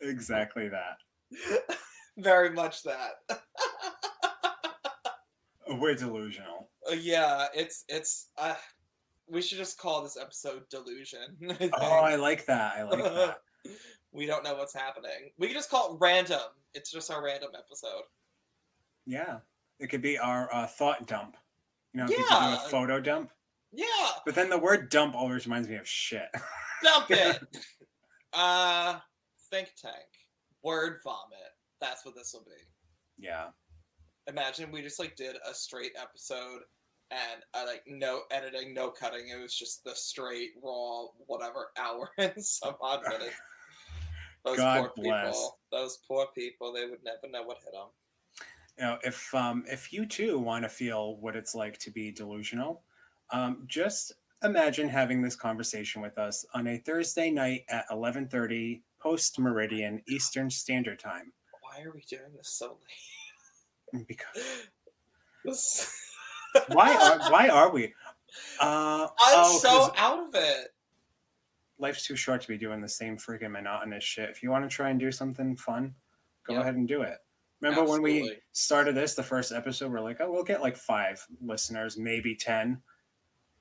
[0.00, 0.98] exactly that.
[2.18, 3.12] Very much that.
[5.68, 6.70] We're delusional.
[6.96, 8.28] Yeah, it's it's.
[8.38, 8.54] Uh,
[9.28, 11.70] we should just call this episode "Delusion." I.
[11.74, 12.76] Oh, I like that.
[12.76, 13.38] I like that.
[14.12, 15.30] We don't know what's happening.
[15.38, 16.40] We can just call it random.
[16.74, 18.02] It's just our random episode.
[19.06, 19.38] Yeah.
[19.80, 21.36] It could be our uh, thought dump.
[21.92, 22.54] You know, Yeah.
[22.54, 23.30] a photo dump.
[23.72, 23.86] Yeah,
[24.24, 26.28] But then the word dump always reminds me of shit.
[26.82, 27.38] dump it.
[28.32, 28.98] uh,
[29.50, 29.94] think tank,
[30.62, 31.38] word vomit.
[31.80, 32.62] That's what this will be.
[33.18, 33.48] yeah.
[34.26, 36.60] Imagine we just like did a straight episode
[37.10, 39.28] and uh, like no editing, no cutting.
[39.30, 43.34] It was just the straight raw whatever hour and some odd minutes.
[44.44, 45.26] Those God poor bless.
[45.26, 45.58] people.
[45.72, 46.72] Those poor people.
[46.72, 47.88] They would never know what hit them.
[48.78, 52.12] You know, if um if you too want to feel what it's like to be
[52.12, 52.82] delusional,
[53.30, 54.12] um, just
[54.44, 60.48] imagine having this conversation with us on a Thursday night at 11:30 post meridian Eastern
[60.50, 61.32] Standard Time.
[61.60, 62.78] Why are we doing this so
[63.92, 64.06] late?
[64.06, 65.92] Because
[66.68, 67.94] why are why are we?
[68.60, 70.74] Uh, I'm oh, so out of it.
[71.78, 74.30] Life's too short to be doing the same freaking monotonous shit.
[74.30, 75.94] If you want to try and do something fun,
[76.46, 76.62] go Yep.
[76.62, 77.18] ahead and do it.
[77.60, 81.24] Remember when we started this, the first episode, we're like, oh, we'll get like five
[81.40, 82.80] listeners, maybe 10.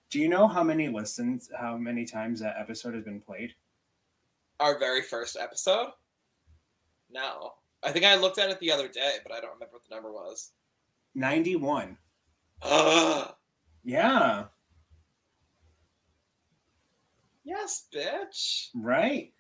[0.10, 3.54] Do you know how many listens, how many times that episode has been played?
[4.60, 5.90] Our very first episode?
[7.10, 7.54] No.
[7.84, 9.96] I think I looked at it the other day, but I don't remember what the
[9.96, 10.52] number was.
[11.16, 11.98] 91.
[12.62, 13.34] Ugh.
[13.84, 14.46] Yeah,
[17.48, 18.68] yes, bitch.
[18.76, 19.32] right.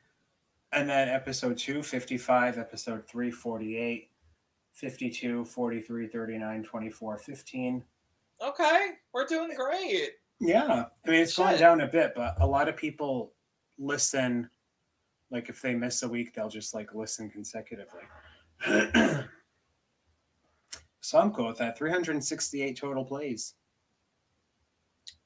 [0.74, 4.10] And then episode 2, 55, episode 3, 48,
[4.74, 7.84] 52, 43, 39, 24, 15.
[8.45, 10.10] Okay, we're doing great.
[10.39, 11.60] Yeah, I mean it's going Shit.
[11.60, 13.34] down a bit, but a lot of people
[13.80, 14.49] listen.
[15.32, 18.01] Like if they miss a week, they'll just like listen consecutively.
[21.01, 21.78] so I'm cool with that.
[21.78, 23.55] 368 total plays.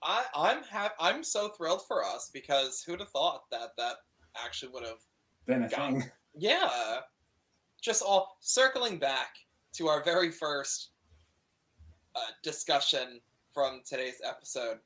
[0.03, 3.95] I, I'm ha- I'm so thrilled for us because who'd have thought that that
[4.43, 4.99] actually would have
[5.45, 6.03] Been a Got thing.
[6.35, 6.69] yeah.
[7.81, 9.35] Just all circling back
[9.73, 10.89] to our very first
[12.15, 13.21] uh, discussion
[13.53, 14.77] from today's episode.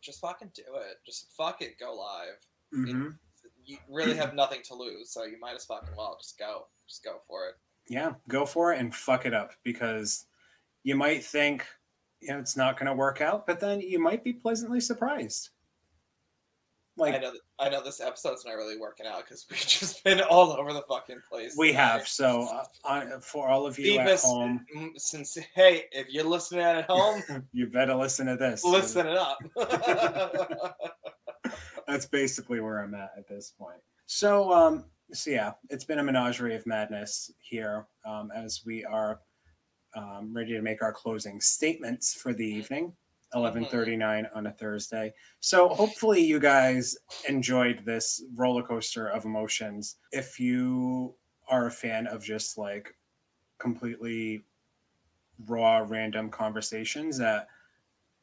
[0.00, 0.98] Just fucking do it.
[1.06, 1.78] Just fuck it.
[1.78, 2.38] go live.
[2.72, 3.10] Hmm
[3.66, 6.66] you really have nothing to lose so you might as fucking well just go.
[6.86, 7.54] Just go for it.
[7.88, 10.26] Yeah, go for it and fuck it up because
[10.82, 11.66] you might think
[12.24, 15.50] you know it's not going to work out, but then you might be pleasantly surprised.
[16.96, 20.20] Like I know I know this episode's not really working out because we've just been
[20.20, 22.06] all over the fucking place we have.
[22.08, 26.62] So uh, on, for all of you at home, mm, since hey if you're listening
[26.62, 27.22] at home
[27.52, 28.64] you better listen to this.
[28.64, 29.38] listen it up
[31.86, 33.80] that's basically where I'm at at this point.
[34.06, 39.20] So, um, so yeah, it's been a menagerie of madness here um, as we are
[39.94, 42.92] um, ready to make our closing statements for the evening.
[43.34, 45.12] 11:39 on a Thursday.
[45.40, 46.96] So hopefully you guys
[47.28, 49.96] enjoyed this roller coaster of emotions.
[50.12, 51.16] If you
[51.48, 52.94] are a fan of just like
[53.58, 54.44] completely
[55.46, 57.48] raw random conversations that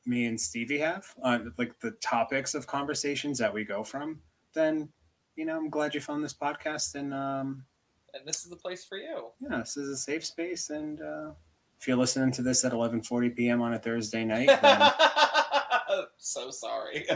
[0.06, 4.22] me and Stevie have on like the topics of conversations that we go from,
[4.54, 4.88] then
[5.36, 7.66] you know I'm glad you found this podcast and um,
[8.14, 10.70] and this is the place for you yeah, this is a safe space.
[10.70, 11.32] And uh,
[11.82, 13.62] if you're listening to this at 11:40 p.m.
[13.62, 14.92] on a Thursday night, then
[16.18, 17.06] so sorry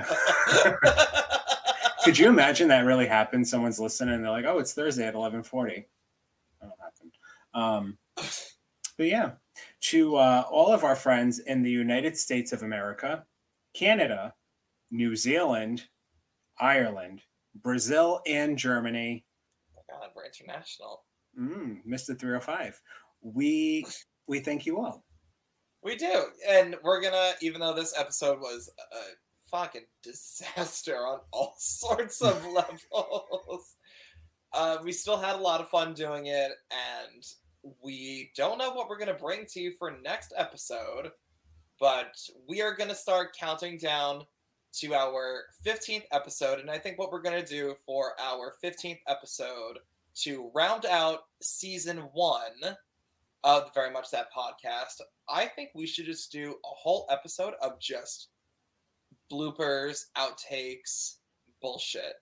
[2.05, 3.47] could you imagine that really happened?
[3.47, 5.85] Someone's listening and they're like, "Oh, it's Thursday at 11:40."
[6.61, 7.11] That'll happen.
[7.53, 7.97] Um,
[8.97, 9.31] but yeah,
[9.81, 13.25] To uh, all of our friends in the United States of America,
[13.73, 14.33] Canada,
[14.91, 15.85] New Zealand,
[16.59, 17.21] Ireland,
[17.55, 19.25] Brazil, and Germany.
[19.77, 21.03] Oh God, we're international.
[21.39, 22.17] Mm, Mr.
[22.17, 22.81] 305.
[23.21, 23.85] We
[24.27, 25.03] we thank you all.
[25.83, 27.33] We do, and we're gonna.
[27.41, 28.97] Even though this episode was a
[29.51, 33.75] fucking disaster on all sorts of levels,
[34.53, 37.23] uh, we still had a lot of fun doing it, and
[37.83, 41.11] we don't know what we're gonna bring to you for next episode,
[41.79, 42.15] but
[42.47, 44.23] we are gonna start counting down
[44.73, 49.77] to our 15th episode, and I think what we're gonna do for our 15th episode
[50.15, 52.75] to round out season one
[53.45, 57.79] of very much that podcast, I think we should just do a whole episode of
[57.79, 58.29] just
[59.31, 61.17] bloopers, outtakes,
[61.61, 62.15] bullshit.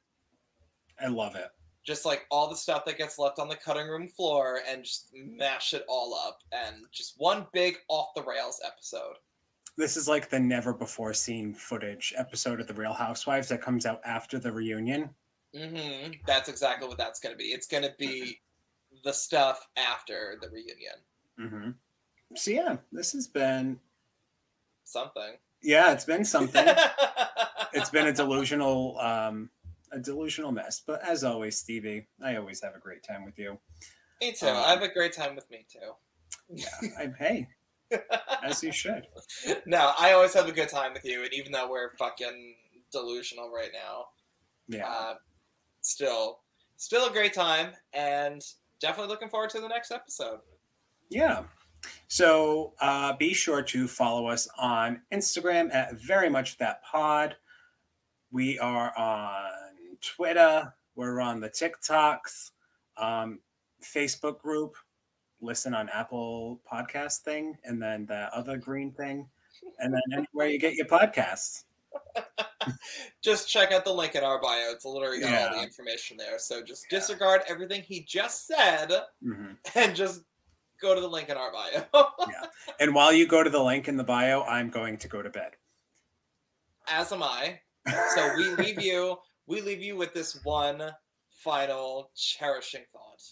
[1.01, 1.47] I love it.
[1.85, 5.09] Just like all the stuff that gets left on the cutting room floor and just
[5.13, 9.15] mash it all up and just one big off the rails episode.
[9.75, 13.85] This is like the never before seen footage episode of The Real Housewives that comes
[13.85, 15.09] out after the reunion.
[15.55, 17.45] hmm That's exactly what that's going to be.
[17.45, 18.39] It's going to be
[19.03, 20.93] the stuff after the reunion.
[21.37, 21.71] Hmm
[22.35, 23.79] So yeah, this has been
[24.85, 25.37] Something.
[25.61, 26.65] yeah, it's been something.
[27.73, 29.49] it's been a delusional um
[29.91, 30.81] a delusional mess.
[30.85, 33.59] But as always, Stevie, I always have a great time with you.
[34.21, 34.47] me too.
[34.47, 35.93] Um, I have a great time with me too.
[36.49, 36.67] Yeah,
[36.99, 37.47] I, hey,
[38.43, 39.07] as you should.
[39.65, 42.55] no, I always have a good time with you, and even though we're fucking
[42.91, 44.05] delusional right now,
[44.67, 45.13] Yeah, uh,
[45.81, 46.39] still,
[46.77, 48.41] still a great time, and
[48.81, 50.39] definitely looking forward to the next episode.
[51.09, 51.43] Yeah.
[52.07, 57.35] So uh, be sure to follow us on Instagram at very much that pod.
[58.31, 59.51] We are on
[60.01, 60.73] Twitter.
[60.95, 62.51] We're on the TikToks,
[62.97, 63.39] um,
[63.83, 64.75] Facebook group.
[65.41, 69.27] Listen on Apple Podcast thing, and then the other green thing,
[69.79, 71.63] and then anywhere you get your podcasts.
[73.21, 74.71] Just check out the link in our bio.
[74.71, 76.39] It's literally got all the information there.
[76.39, 76.97] So just Yeah.
[76.99, 78.89] disregard everything he just said
[79.23, 79.57] Mhm.
[79.75, 80.21] and just
[80.83, 81.83] go to the link in our bio.
[82.27, 82.47] yeah.
[82.79, 85.29] And while you go to the link in the bio, I'm going to go to
[85.29, 85.53] bed.
[86.87, 87.61] As am I.
[88.13, 89.17] So we leave you.
[89.47, 90.91] We leave you with this one
[91.31, 93.23] final cherishing thought.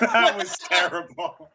[0.00, 1.50] That was terrible.